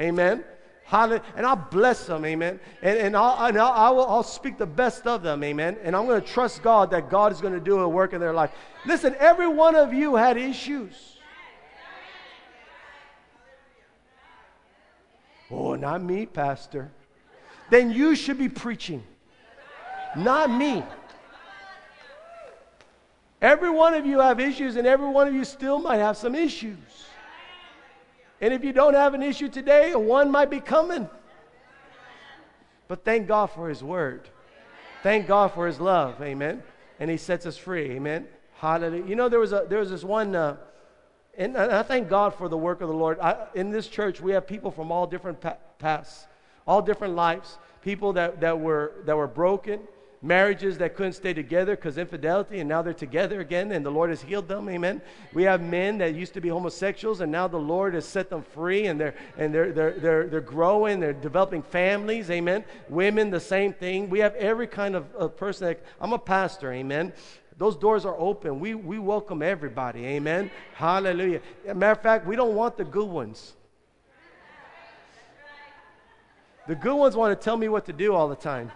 [0.00, 0.44] Amen.
[0.92, 2.60] And I'll bless them, amen.
[2.82, 5.76] And, and, I'll, and I'll, I will, I'll speak the best of them, amen.
[5.82, 8.20] And I'm going to trust God that God is going to do a work in
[8.20, 8.52] their life.
[8.86, 11.18] Listen, every one of you had issues.
[15.50, 16.90] Oh, not me, Pastor.
[17.70, 19.02] Then you should be preaching,
[20.16, 20.82] not me.
[23.40, 26.34] Every one of you have issues, and every one of you still might have some
[26.34, 26.76] issues.
[28.44, 31.08] And if you don't have an issue today, one might be coming.
[32.88, 34.28] But thank God for His Word.
[35.02, 36.20] Thank God for His love.
[36.20, 36.62] Amen.
[37.00, 37.92] And He sets us free.
[37.92, 38.26] Amen.
[38.58, 39.06] Hallelujah.
[39.06, 40.58] You know, there was, a, there was this one, uh,
[41.38, 43.18] and I thank God for the work of the Lord.
[43.18, 46.26] I, in this church, we have people from all different pa- paths,
[46.66, 49.80] all different lives, people that, that, were, that were broken,
[50.24, 54.08] marriages that couldn't stay together because infidelity, and now they're together again, and the Lord
[54.10, 54.68] has healed them.
[54.68, 55.02] Amen.
[55.34, 58.42] We have men that used to be homosexuals, and now the Lord has set them
[58.42, 60.98] free, and they're and they're they're they're, they're growing.
[60.98, 62.30] They're developing families.
[62.30, 62.64] Amen.
[62.88, 64.08] Women, the same thing.
[64.08, 65.68] We have every kind of, of person.
[65.68, 66.72] That, I'm a pastor.
[66.72, 67.12] Amen.
[67.56, 68.58] Those doors are open.
[68.58, 70.04] We, we welcome everybody.
[70.06, 70.50] Amen.
[70.74, 71.40] Hallelujah.
[71.66, 73.52] matter of fact, we don't want the good ones.
[76.66, 78.72] The good ones want to tell me what to do all the time.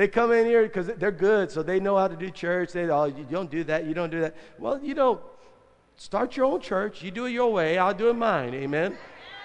[0.00, 2.72] They come in here because they're good, so they know how to do church.
[2.72, 4.34] They, oh, you don't do that, you don't do that.
[4.58, 5.20] Well, you know,
[5.98, 7.02] start your own church.
[7.02, 8.54] You do it your way, I'll do it mine.
[8.54, 8.96] Amen.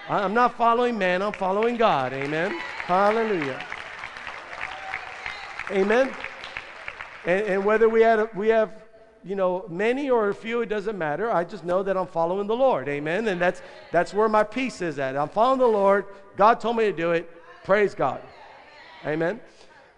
[0.08, 2.14] I'm not following man, I'm following God.
[2.14, 2.58] Amen.
[2.84, 3.62] Hallelujah.
[5.72, 6.10] Amen.
[7.26, 8.82] And, and whether we, had a, we have,
[9.22, 11.30] you know, many or a few, it doesn't matter.
[11.30, 12.88] I just know that I'm following the Lord.
[12.88, 13.28] Amen.
[13.28, 13.60] And that's,
[13.92, 15.18] that's where my peace is at.
[15.18, 16.06] I'm following the Lord.
[16.34, 17.30] God told me to do it.
[17.62, 18.22] Praise God.
[19.04, 19.38] Amen.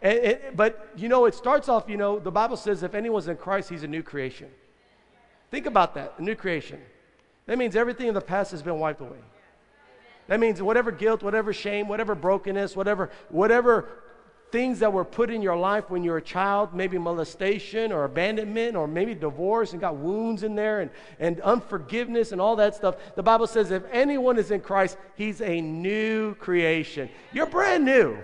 [0.00, 3.36] And, but, you know, it starts off, you know, the Bible says if anyone's in
[3.36, 4.48] Christ, he's a new creation.
[5.50, 6.80] Think about that, a new creation.
[7.46, 9.18] That means everything in the past has been wiped away.
[10.28, 13.88] That means whatever guilt, whatever shame, whatever brokenness, whatever, whatever
[14.50, 18.04] things that were put in your life when you were a child, maybe molestation or
[18.04, 22.74] abandonment or maybe divorce and got wounds in there and, and unforgiveness and all that
[22.74, 22.96] stuff.
[23.14, 27.08] The Bible says if anyone is in Christ, he's a new creation.
[27.32, 28.18] You're brand new.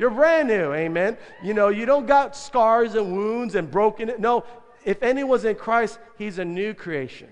[0.00, 1.18] You're brand new, amen.
[1.42, 4.10] You know, you don't got scars and wounds and broken.
[4.18, 4.44] No,
[4.82, 7.28] if anyone's in Christ, he's a new creation.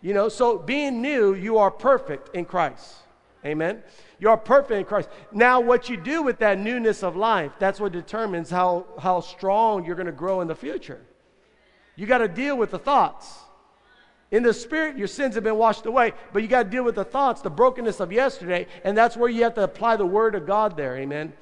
[0.00, 2.94] You know, so being new, you are perfect in Christ.
[3.44, 3.82] Amen.
[4.18, 5.10] You are perfect in Christ.
[5.32, 9.84] Now, what you do with that newness of life, that's what determines how, how strong
[9.84, 11.02] you're going to grow in the future.
[11.94, 13.34] You got to deal with the thoughts.
[14.30, 16.94] In the spirit, your sins have been washed away, but you got to deal with
[16.94, 20.34] the thoughts, the brokenness of yesterday, and that's where you have to apply the word
[20.34, 20.96] of God there.
[20.96, 21.34] Amen.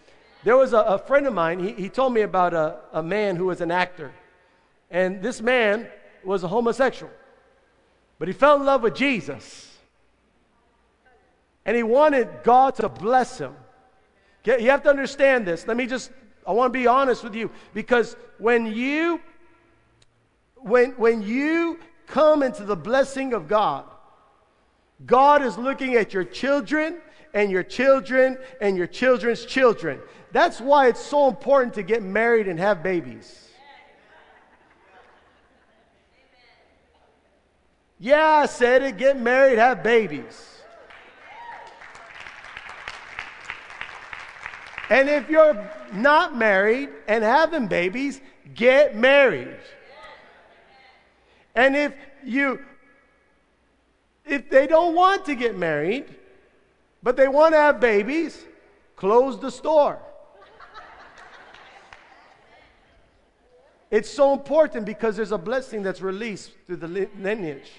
[0.45, 3.37] There was a, a friend of mine, he, he told me about a, a man
[3.37, 4.13] who was an actor.
[4.91, 5.89] And this man
[6.23, 7.13] was a homosexual,
[8.19, 9.71] but he fell in love with Jesus.
[11.65, 13.55] And he wanted God to bless him.
[14.45, 15.67] You have to understand this.
[15.67, 16.11] Let me just,
[16.47, 19.21] I want to be honest with you because when you,
[20.57, 23.87] when, when you come into the blessing of God,
[25.07, 27.01] God is looking at your children
[27.33, 30.01] and your children and your children's children.
[30.35, 33.51] That's why it's so important to get married and have babies.
[38.01, 38.97] Yeah, I said it.
[38.97, 40.59] Get married, have babies.
[44.91, 48.21] And if you're not married and having babies,
[48.55, 49.57] get married.
[51.55, 51.95] And if
[52.25, 52.59] you
[54.25, 56.07] if they don't want to get married,
[57.05, 58.45] but they want to have babies,
[58.97, 60.01] close the store.
[63.95, 67.71] It's so important because there's a blessing that's released through the lineage.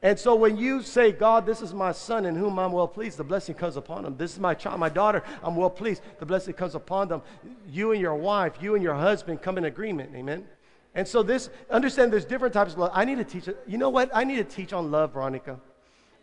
[0.00, 3.16] And so when you say, God, this is my son in whom I'm well pleased,
[3.16, 4.16] the blessing comes upon him.
[4.16, 6.00] This is my child, my daughter, I'm well pleased.
[6.20, 7.22] The blessing comes upon them.
[7.68, 10.14] You and your wife, you and your husband come in agreement.
[10.14, 10.46] Amen.
[10.94, 12.92] And so this, understand there's different types of love.
[12.94, 14.12] I need to teach, you know what?
[14.14, 15.58] I need to teach on love, Veronica.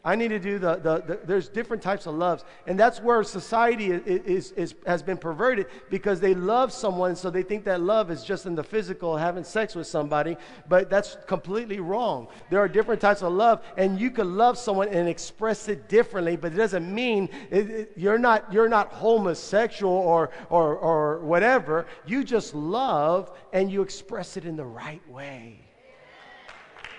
[0.04, 2.44] I need to do the, the, the, there's different types of loves.
[2.66, 7.30] And that's where society is, is, is, has been perverted because they love someone, so
[7.30, 10.38] they think that love is just in the physical, having sex with somebody.
[10.68, 12.30] But that's completely wrong.
[12.50, 16.36] There are different types of love, and you can love someone and express it differently,
[16.36, 21.86] but it doesn't mean it, it, you're, not, you're not homosexual or, or, or whatever.
[22.08, 25.60] You just love and you express it in the right way.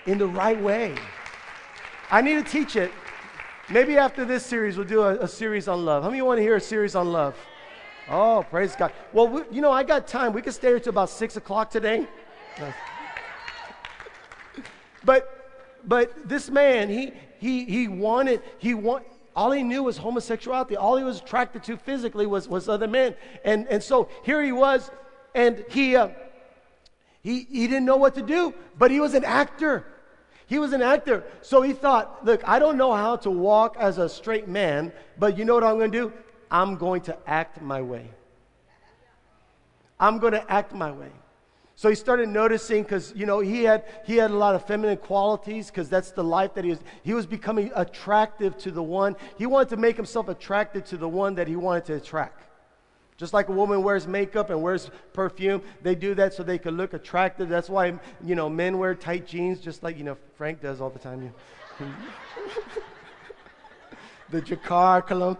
[0.07, 0.94] In the right way.
[2.12, 2.92] I need to teach it.
[3.70, 6.02] Maybe after this series, we'll do a, a series on love.
[6.02, 7.34] How many want to hear a series on love?
[8.06, 8.92] Oh, praise God.
[9.14, 10.34] Well, we, you know, I got time.
[10.34, 12.06] We can stay here till about 6 o'clock today.
[15.02, 20.76] but, but this man, he, he, he wanted, he want, all he knew was homosexuality.
[20.76, 23.14] All he was attracted to physically was, was other men.
[23.42, 24.90] And, and so here he was,
[25.34, 26.10] and he, uh,
[27.22, 29.86] he, he didn't know what to do, but he was an actor.
[30.53, 31.24] He was an actor.
[31.40, 35.38] So he thought, look, I don't know how to walk as a straight man, but
[35.38, 36.12] you know what I'm going to do?
[36.50, 38.11] I'm going to act my way.
[39.98, 41.11] I'm going to act my way.
[41.74, 44.98] So he started noticing because you know he had he had a lot of feminine
[44.98, 46.80] qualities because that's the life that he was.
[47.03, 49.16] He was becoming attractive to the one.
[49.38, 52.51] He wanted to make himself attractive to the one that he wanted to attract.
[53.16, 56.76] Just like a woman wears makeup and wears perfume, they do that so they can
[56.76, 57.48] look attractive.
[57.48, 60.90] That's why you know men wear tight jeans, just like you know Frank does all
[60.90, 61.32] the time.
[64.30, 65.36] the Jacquard cologne.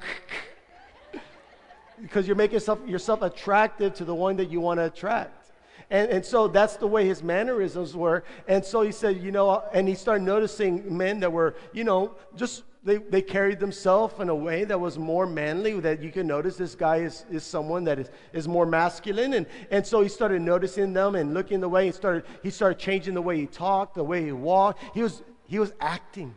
[2.01, 5.51] because you're making yourself, yourself attractive to the one that you want to attract.
[5.91, 8.25] And, and so that's the way his mannerisms were.
[8.49, 12.14] And so he said, you know, and he started noticing men that were, you know,
[12.37, 16.26] just they, they carried themselves in a way that was more manly, that you can
[16.26, 19.35] notice this guy is, is someone that is, is more masculine.
[19.35, 22.78] And, and so he started noticing them and looking the way he started, he started
[22.78, 24.83] changing the way he talked, the way he walked.
[24.95, 26.35] He was, he was acting.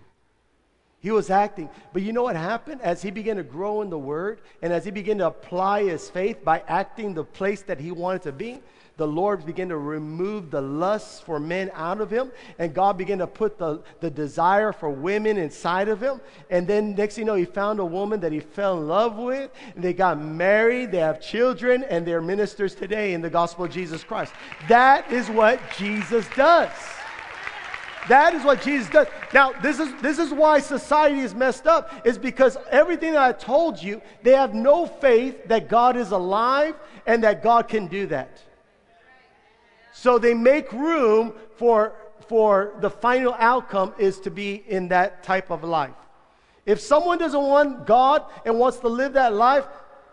[1.00, 1.70] He was acting.
[1.94, 2.82] But you know what happened?
[2.82, 6.10] As he began to grow in the word and as he began to apply his
[6.10, 8.62] faith by acting the place that he wanted to be,
[8.98, 13.18] the Lord began to remove the lusts for men out of him, and God began
[13.18, 16.22] to put the, the desire for women inside of him.
[16.50, 19.18] And then next thing you know, he found a woman that he fell in love
[19.18, 23.72] with, they got married, they have children, and they're ministers today in the gospel of
[23.72, 24.34] Jesus Christ.
[24.70, 26.72] That is what Jesus does.
[28.08, 29.08] That is what Jesus does.
[29.34, 33.32] Now, this is, this is why society is messed up, is because everything that I
[33.34, 36.76] told you, they have no faith that God is alive
[37.08, 38.42] and that God can do that.
[39.98, 41.94] So they make room for,
[42.28, 45.96] for the final outcome is to be in that type of life.
[46.66, 49.66] If someone doesn't want God and wants to live that life,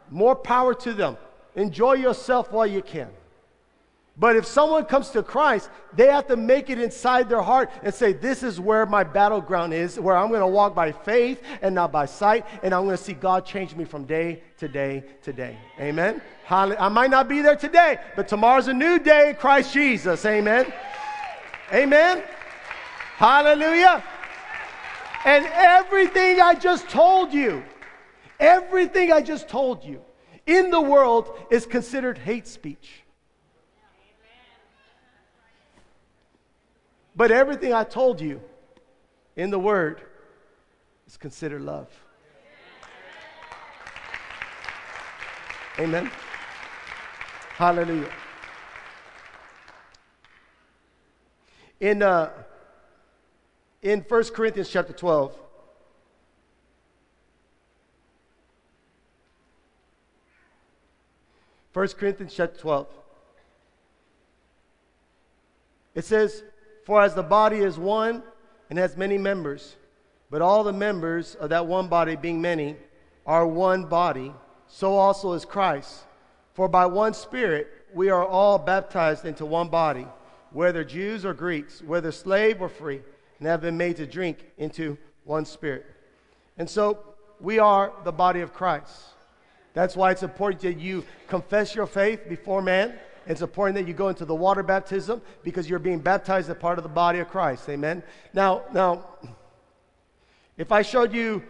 [0.08, 1.16] more power to them.
[1.56, 3.08] Enjoy yourself while you can.
[4.16, 7.94] But if someone comes to Christ, they have to make it inside their heart and
[7.94, 11.74] say, This is where my battleground is, where I'm going to walk by faith and
[11.74, 15.04] not by sight, and I'm going to see God change me from day to day
[15.22, 15.56] to day.
[15.80, 16.20] Amen.
[16.50, 20.26] I might not be there today, but tomorrow's a new day in Christ Jesus.
[20.26, 20.70] Amen.
[21.72, 22.22] Amen.
[23.16, 24.04] Hallelujah.
[25.24, 27.62] And everything I just told you,
[28.38, 30.02] everything I just told you
[30.46, 33.01] in the world is considered hate speech.
[37.22, 38.40] But everything I told you
[39.36, 40.02] in the Word
[41.06, 41.88] is considered love.
[45.78, 46.10] Amen.
[47.54, 48.10] Hallelujah.
[51.78, 52.30] In, uh,
[53.82, 55.32] in 1 Corinthians chapter 12,
[61.70, 62.88] First Corinthians chapter 12.
[65.94, 66.42] It says,
[66.84, 68.22] for as the body is one
[68.70, 69.76] and has many members,
[70.30, 72.76] but all the members of that one body, being many,
[73.26, 74.32] are one body,
[74.66, 76.04] so also is Christ.
[76.54, 80.06] For by one Spirit we are all baptized into one body,
[80.50, 83.02] whether Jews or Greeks, whether slave or free,
[83.38, 85.86] and have been made to drink into one Spirit.
[86.58, 86.98] And so
[87.40, 88.92] we are the body of Christ.
[89.74, 92.94] That's why it's important that you confess your faith before man
[93.26, 96.78] it's important that you go into the water baptism because you're being baptized as part
[96.78, 97.68] of the body of Christ.
[97.68, 98.02] Amen.
[98.32, 99.06] Now, now,
[100.56, 101.42] if I showed you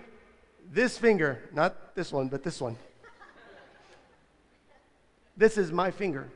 [0.71, 2.77] this finger, not this one, but this one,
[5.37, 6.29] this is my finger.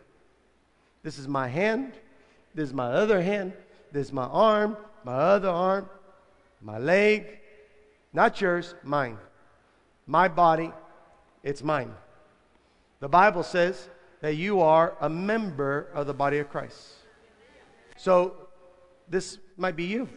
[1.03, 1.93] This is my hand.
[2.55, 3.53] This is my other hand.
[3.93, 5.89] This is my arm, my other arm,
[6.61, 7.39] my leg.
[8.12, 9.18] Not yours, mine.
[10.07, 10.72] My body,
[11.43, 11.95] it's mine.
[13.01, 13.89] The Bible says
[14.27, 16.95] that you are a member of the body of Christ.
[17.97, 18.35] So
[19.09, 20.09] this might be you,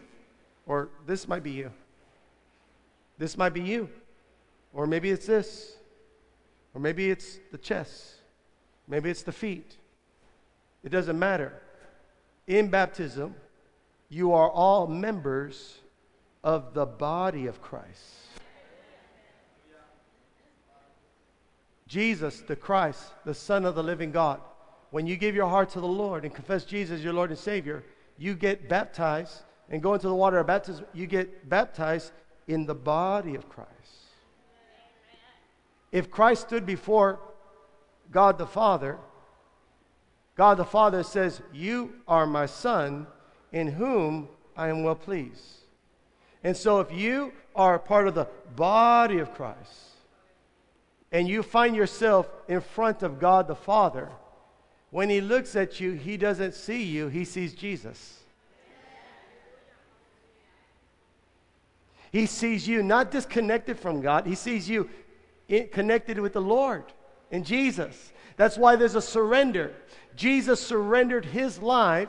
[0.66, 1.70] or this might be you.
[3.18, 3.88] This might be you,
[4.72, 5.76] or maybe it's this,
[6.74, 8.14] or maybe it's the chest,
[8.88, 9.76] maybe it's the feet.
[10.82, 11.62] It doesn't matter.
[12.48, 13.36] In baptism,
[14.08, 15.78] you are all members
[16.42, 18.29] of the body of Christ.
[21.90, 24.40] Jesus, the Christ, the Son of the living God.
[24.92, 27.82] When you give your heart to the Lord and confess Jesus your Lord and Savior,
[28.16, 30.84] you get baptized and go into the water of baptism.
[30.94, 32.12] You get baptized
[32.46, 33.70] in the body of Christ.
[35.90, 37.18] If Christ stood before
[38.12, 38.96] God the Father,
[40.36, 43.08] God the Father says, You are my Son
[43.50, 45.64] in whom I am well pleased.
[46.44, 49.89] And so if you are part of the body of Christ,
[51.12, 54.08] and you find yourself in front of God the Father,
[54.90, 58.18] when He looks at you, He doesn't see you, He sees Jesus.
[62.12, 64.88] He sees you not disconnected from God, He sees you
[65.72, 66.84] connected with the Lord
[67.30, 68.12] and Jesus.
[68.36, 69.74] That's why there's a surrender.
[70.16, 72.08] Jesus surrendered His life,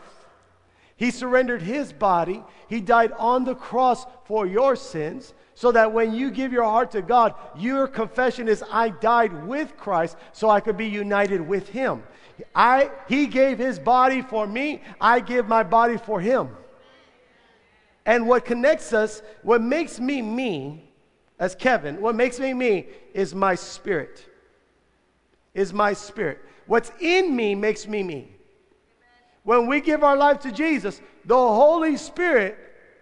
[1.01, 5.33] He surrendered His body, He died on the cross for your sins.
[5.55, 9.77] So that when you give your heart to God, your confession is, I died with
[9.77, 12.03] Christ so I could be united with Him.
[12.55, 16.49] I, he gave His body for me, I give my body for Him.
[18.05, 20.87] And what connects us, what makes me me,
[21.39, 24.23] as Kevin, what makes me me is my spirit.
[25.55, 26.39] Is my spirit.
[26.67, 28.35] What's in me makes me me.
[29.43, 32.57] When we give our life to Jesus, the Holy Spirit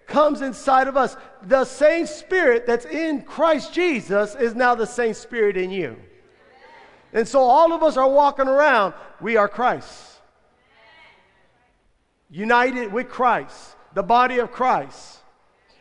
[0.07, 1.15] comes inside of us.
[1.43, 5.97] The same spirit that's in Christ Jesus is now the same spirit in you.
[7.13, 10.05] And so all of us are walking around, we are Christ.
[12.29, 15.19] United with Christ the body of Christ.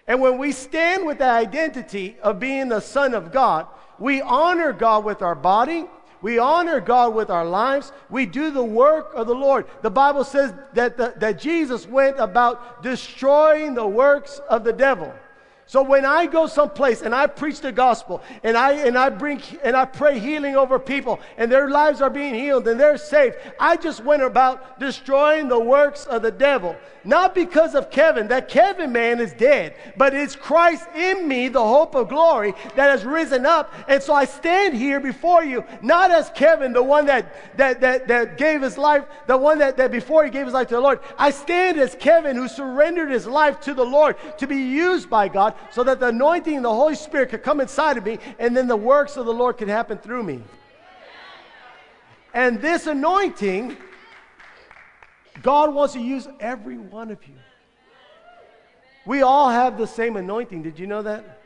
[0.07, 3.67] And when we stand with the identity of being the Son of God,
[3.99, 5.87] we honor God with our body.
[6.21, 7.93] We honor God with our lives.
[8.11, 9.67] We do the work of the Lord.
[9.83, 15.13] The Bible says that, the, that Jesus went about destroying the works of the devil.
[15.69, 19.43] So when I go someplace and I preach the gospel and I and I bring
[19.63, 23.37] and I pray healing over people and their lives are being healed and they're saved,
[23.61, 26.75] I just went about destroying the works of the devil.
[27.05, 31.65] Not because of Kevin, that Kevin man is dead, but it's Christ in me, the
[31.65, 33.73] hope of glory that has risen up.
[33.87, 38.09] And so I stand here before you, not as Kevin, the one that that that,
[38.09, 40.81] that gave his life, the one that, that before he gave his life to the
[40.81, 41.01] Lord.
[41.19, 45.29] I stand as Kevin who surrendered his life to the Lord to be used by
[45.29, 48.67] God so that the anointing the Holy Spirit could come inside of me and then
[48.67, 50.43] the works of the Lord could happen through me.
[52.35, 53.77] And this anointing,
[55.43, 57.35] God wants to use every one of you.
[59.07, 60.63] We all have the same anointing.
[60.63, 61.41] Did you know that?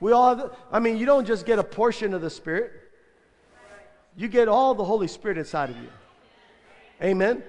[0.00, 2.72] We all, have, I mean, you don't just get a portion of the Spirit,
[4.16, 5.88] you get all the Holy Spirit inside of you.
[7.02, 7.42] Amen?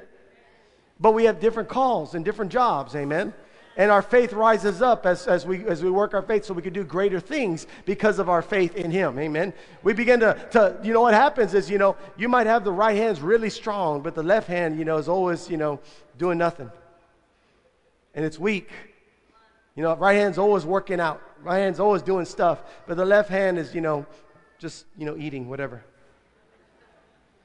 [0.99, 2.95] But we have different calls and different jobs.
[2.95, 3.33] Amen?
[3.77, 6.61] And our faith rises up as, as, we, as we work our faith so we
[6.61, 9.19] can do greater things because of our faith in him.
[9.19, 9.53] Amen?
[9.83, 12.71] We begin to, to you know what happens is you know you might have the
[12.71, 15.79] right hand's really strong but the left hand you know is always you know
[16.17, 16.71] doing nothing.
[18.13, 18.69] And it's weak.
[19.75, 21.21] You know right hand's always working out.
[21.43, 24.05] Right hand's always doing stuff but the left hand is you know
[24.57, 25.83] just you know eating whatever.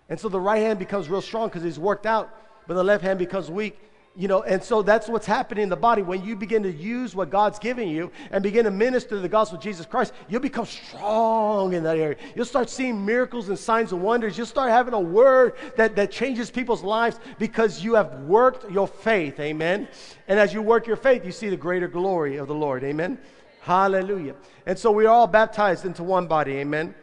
[0.09, 2.37] And so the right hand becomes real strong because he's worked out
[2.69, 5.77] but the left hand becomes weak you know, and so that's what's happening in the
[5.77, 6.03] body.
[6.03, 9.57] When you begin to use what God's giving you and begin to minister the gospel
[9.57, 12.17] of Jesus Christ, you'll become strong in that area.
[12.35, 14.37] You'll start seeing miracles and signs and wonders.
[14.37, 18.89] You'll start having a word that, that changes people's lives because you have worked your
[18.89, 19.39] faith.
[19.39, 19.87] Amen.
[20.27, 22.83] And as you work your faith, you see the greater glory of the Lord.
[22.83, 23.17] Amen.
[23.61, 24.35] Hallelujah.
[24.67, 26.55] And so we are all baptized into one body.
[26.55, 26.97] Amen.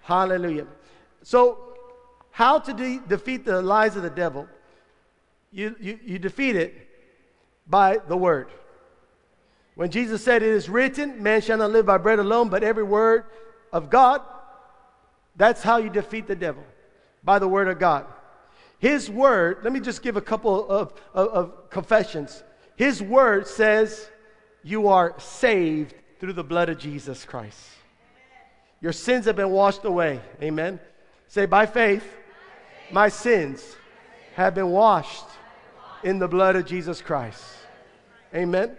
[0.00, 0.66] Hallelujah.
[1.22, 1.58] So,
[2.30, 4.48] how to de- defeat the lies of the devil?
[5.54, 6.74] You, you, you defeat it
[7.66, 8.48] by the word.
[9.76, 12.82] When Jesus said, It is written, man shall not live by bread alone, but every
[12.82, 13.24] word
[13.72, 14.20] of God,
[15.36, 16.64] that's how you defeat the devil,
[17.22, 18.06] by the word of God.
[18.78, 22.42] His word, let me just give a couple of, of, of confessions.
[22.76, 24.10] His word says,
[24.64, 27.60] You are saved through the blood of Jesus Christ.
[28.80, 30.20] Your sins have been washed away.
[30.42, 30.80] Amen.
[31.28, 32.04] Say, by faith,
[32.90, 33.76] my sins
[34.34, 35.24] have been washed
[36.04, 37.42] in the blood of Jesus Christ.
[38.34, 38.76] Amen.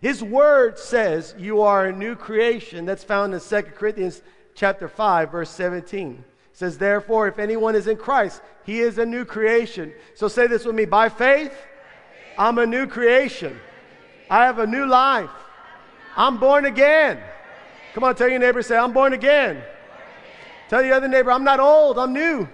[0.00, 2.86] His word says you are a new creation.
[2.86, 4.22] That's found in 2 Corinthians
[4.54, 6.12] chapter 5 verse 17.
[6.12, 9.92] It says therefore if anyone is in Christ, he is a new creation.
[10.14, 11.52] So say this with me, by faith,
[12.38, 13.58] I'm a new creation.
[14.30, 15.30] I have a new life.
[16.16, 17.18] I'm born again.
[17.94, 19.62] Come on, tell your neighbor, say, I'm born again.
[20.68, 22.48] Tell the other neighbor, I'm not old, I'm new.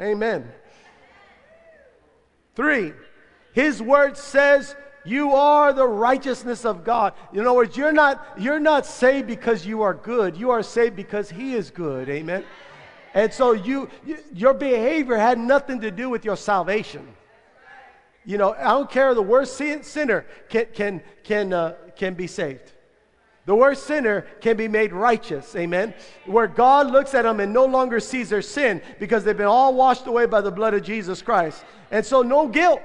[0.00, 0.50] Amen.
[2.58, 2.92] Three,
[3.52, 7.12] his word says you are the righteousness of God.
[7.32, 10.36] In other words, you're not, you're not saved because you are good.
[10.36, 12.10] You are saved because he is good.
[12.10, 12.44] Amen.
[13.14, 13.88] And so you,
[14.34, 17.06] your behavior had nothing to do with your salvation.
[18.24, 19.14] You know, I don't care.
[19.14, 22.72] The worst sinner can, can, can, uh, can be saved.
[23.48, 25.56] The worst sinner can be made righteous.
[25.56, 25.94] Amen.
[26.26, 29.72] Where God looks at them and no longer sees their sin because they've been all
[29.72, 31.64] washed away by the blood of Jesus Christ.
[31.90, 32.82] And so, no guilt.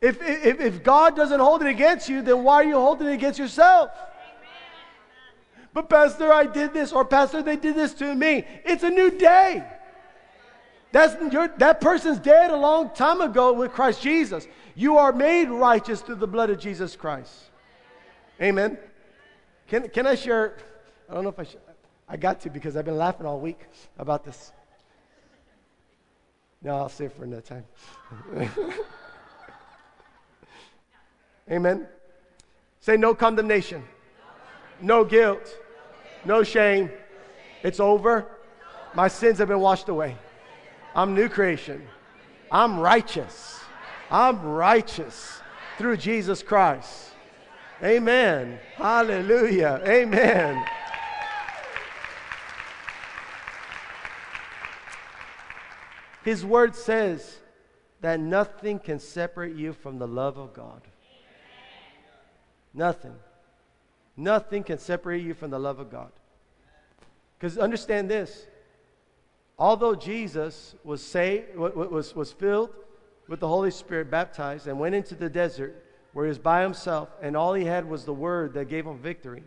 [0.00, 3.14] If, if, if God doesn't hold it against you, then why are you holding it
[3.14, 3.90] against yourself?
[5.72, 8.44] But, Pastor, I did this, or Pastor, they did this to me.
[8.64, 9.64] It's a new day.
[10.92, 14.46] That's, your, that person's dead a long time ago with Christ Jesus.
[14.76, 17.34] You are made righteous through the blood of Jesus Christ.
[18.40, 18.78] Amen.
[19.68, 20.56] Can, can I share?
[21.08, 21.60] I don't know if I should.
[22.08, 23.60] I got to because I've been laughing all week
[23.98, 24.52] about this.
[26.62, 27.64] No, I'll save for another time.
[31.50, 31.86] Amen.
[32.80, 33.82] Say no condemnation,
[34.80, 35.56] no guilt,
[36.24, 36.90] no shame.
[37.62, 38.26] It's over.
[38.94, 40.16] My sins have been washed away.
[40.94, 41.82] I'm new creation.
[42.50, 43.60] I'm righteous.
[44.10, 45.40] I'm righteous
[45.78, 47.13] through Jesus Christ.
[47.82, 48.58] Amen.
[48.76, 49.82] Hallelujah.
[49.86, 50.64] Amen.
[56.24, 57.38] His word says
[58.00, 60.80] that nothing can separate you from the love of God.
[62.72, 63.14] Nothing.
[64.16, 66.12] Nothing can separate you from the love of God.
[67.38, 68.46] Because understand this
[69.58, 72.70] although Jesus was saved, was, was filled
[73.28, 75.83] with the Holy Spirit, baptized, and went into the desert
[76.14, 78.96] where he was by himself, and all he had was the word that gave him
[78.96, 79.42] victory.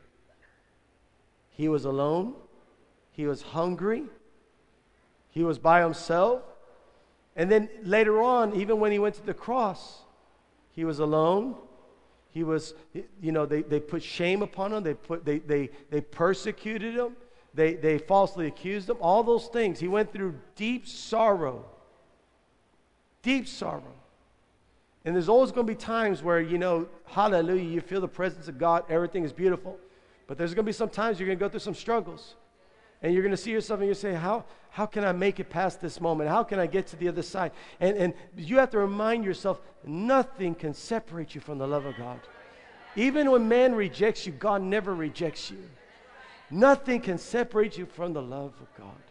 [1.50, 2.36] He was alone,
[3.12, 4.04] he was hungry,
[5.32, 6.44] he was by himself.
[7.36, 10.02] And then later on, even when he went to the cross,
[10.72, 11.56] he was alone.
[12.32, 16.02] He was, you know, they, they put shame upon him, they, put, they, they, they
[16.02, 17.16] persecuted him,
[17.54, 19.80] they, they falsely accused him, all those things.
[19.80, 21.66] He went through deep sorrow.
[23.24, 23.94] Deep sorrow.
[25.08, 28.50] And there's always going to be times where, you know, hallelujah, you feel the presence
[28.50, 29.78] of God, everything is beautiful.
[30.28, 32.36] But there's going to be some times you're going to go through some struggles.
[33.02, 35.50] And you're going to see yourself and you say, how, how can I make it
[35.50, 36.30] past this moment?
[36.30, 37.54] How can I get to the other side?
[37.80, 41.96] And, and you have to remind yourself nothing can separate you from the love of
[41.96, 42.20] God.
[42.98, 45.70] Even when man rejects you, God never rejects you.
[46.52, 49.07] Nothing can separate you from the love of God.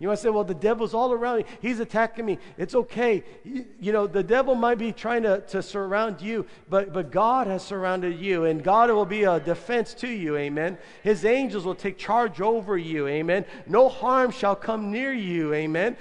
[0.00, 1.44] You might say, well, the devil's all around me.
[1.60, 2.38] He's attacking me.
[2.56, 3.22] It's okay.
[3.44, 7.46] You, you, know, the devil might be trying to, to surround you, but, but God
[7.46, 10.38] has surrounded you, and God will be a defense to you.
[10.38, 10.78] Amen.
[11.02, 13.08] His angels will take charge over you.
[13.08, 13.44] Amen.
[13.66, 15.52] No harm shall come near you.
[15.52, 15.98] Amen.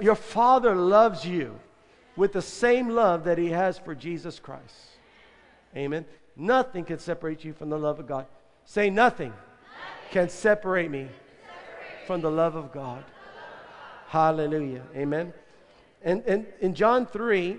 [0.00, 1.60] Your Father loves you
[2.16, 4.74] with the same love that He has for Jesus Christ.
[5.76, 6.06] Amen.
[6.36, 8.24] Nothing can separate you from the love of God.
[8.64, 10.10] Say, nothing, nothing.
[10.10, 13.04] can separate me separate from the love of God.
[14.12, 14.82] Hallelujah.
[14.94, 15.32] Amen.
[16.02, 17.56] And, and in John 3,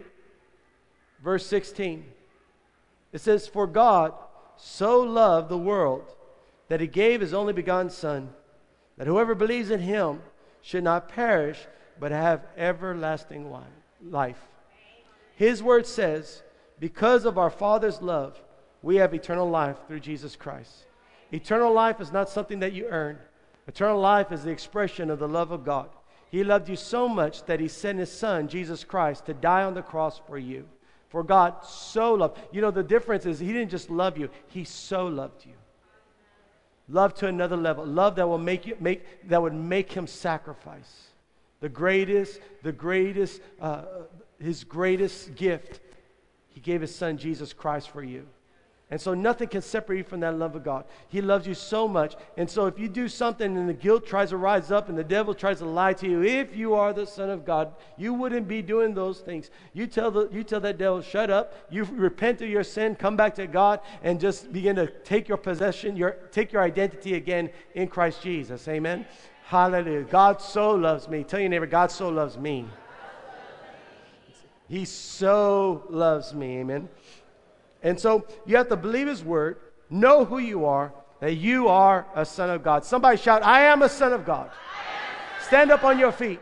[1.24, 2.06] verse 16,
[3.12, 4.14] it says, For God
[4.56, 6.14] so loved the world
[6.68, 8.30] that he gave his only begotten Son,
[8.98, 10.22] that whoever believes in him
[10.62, 11.66] should not perish,
[12.00, 13.52] but have everlasting
[14.08, 14.48] life.
[15.36, 16.44] His word says,
[16.80, 18.40] Because of our Father's love,
[18.84, 20.86] we have eternal life through Jesus Christ.
[21.32, 23.18] Eternal life is not something that you earn,
[23.68, 25.90] eternal life is the expression of the love of God.
[26.34, 29.76] He loved you so much that he sent his son, Jesus Christ, to die on
[29.76, 30.68] the cross for you.
[31.10, 32.40] For God so loved.
[32.52, 35.52] You know, the difference is he didn't just love you, he so loved you.
[36.90, 37.86] Love to another level.
[37.86, 41.10] Love that will make you make that would make him sacrifice.
[41.60, 43.84] The greatest, the greatest, uh,
[44.40, 45.82] his greatest gift.
[46.50, 48.26] He gave his son Jesus Christ for you.
[48.94, 50.86] And so nothing can separate you from that love of God.
[51.08, 52.16] He loves you so much.
[52.38, 55.04] And so if you do something and the guilt tries to rise up and the
[55.04, 58.48] devil tries to lie to you, if you are the Son of God, you wouldn't
[58.48, 59.50] be doing those things.
[59.74, 61.56] You tell, the, you tell that devil, shut up.
[61.72, 65.40] You repent of your sin, come back to God, and just begin to take your
[65.40, 68.68] possession, your, take your identity again in Christ Jesus.
[68.68, 69.08] Amen.
[69.46, 70.04] Hallelujah.
[70.04, 71.24] God so loves me.
[71.24, 72.68] Tell your neighbor, God so loves me.
[74.70, 76.60] He so loves me.
[76.60, 76.90] Amen.
[77.84, 79.58] And so you have to believe his word,
[79.90, 82.84] know who you are, that you are a son of God.
[82.84, 84.50] Somebody shout, I am a son of God.
[85.42, 86.42] Stand up on your feet.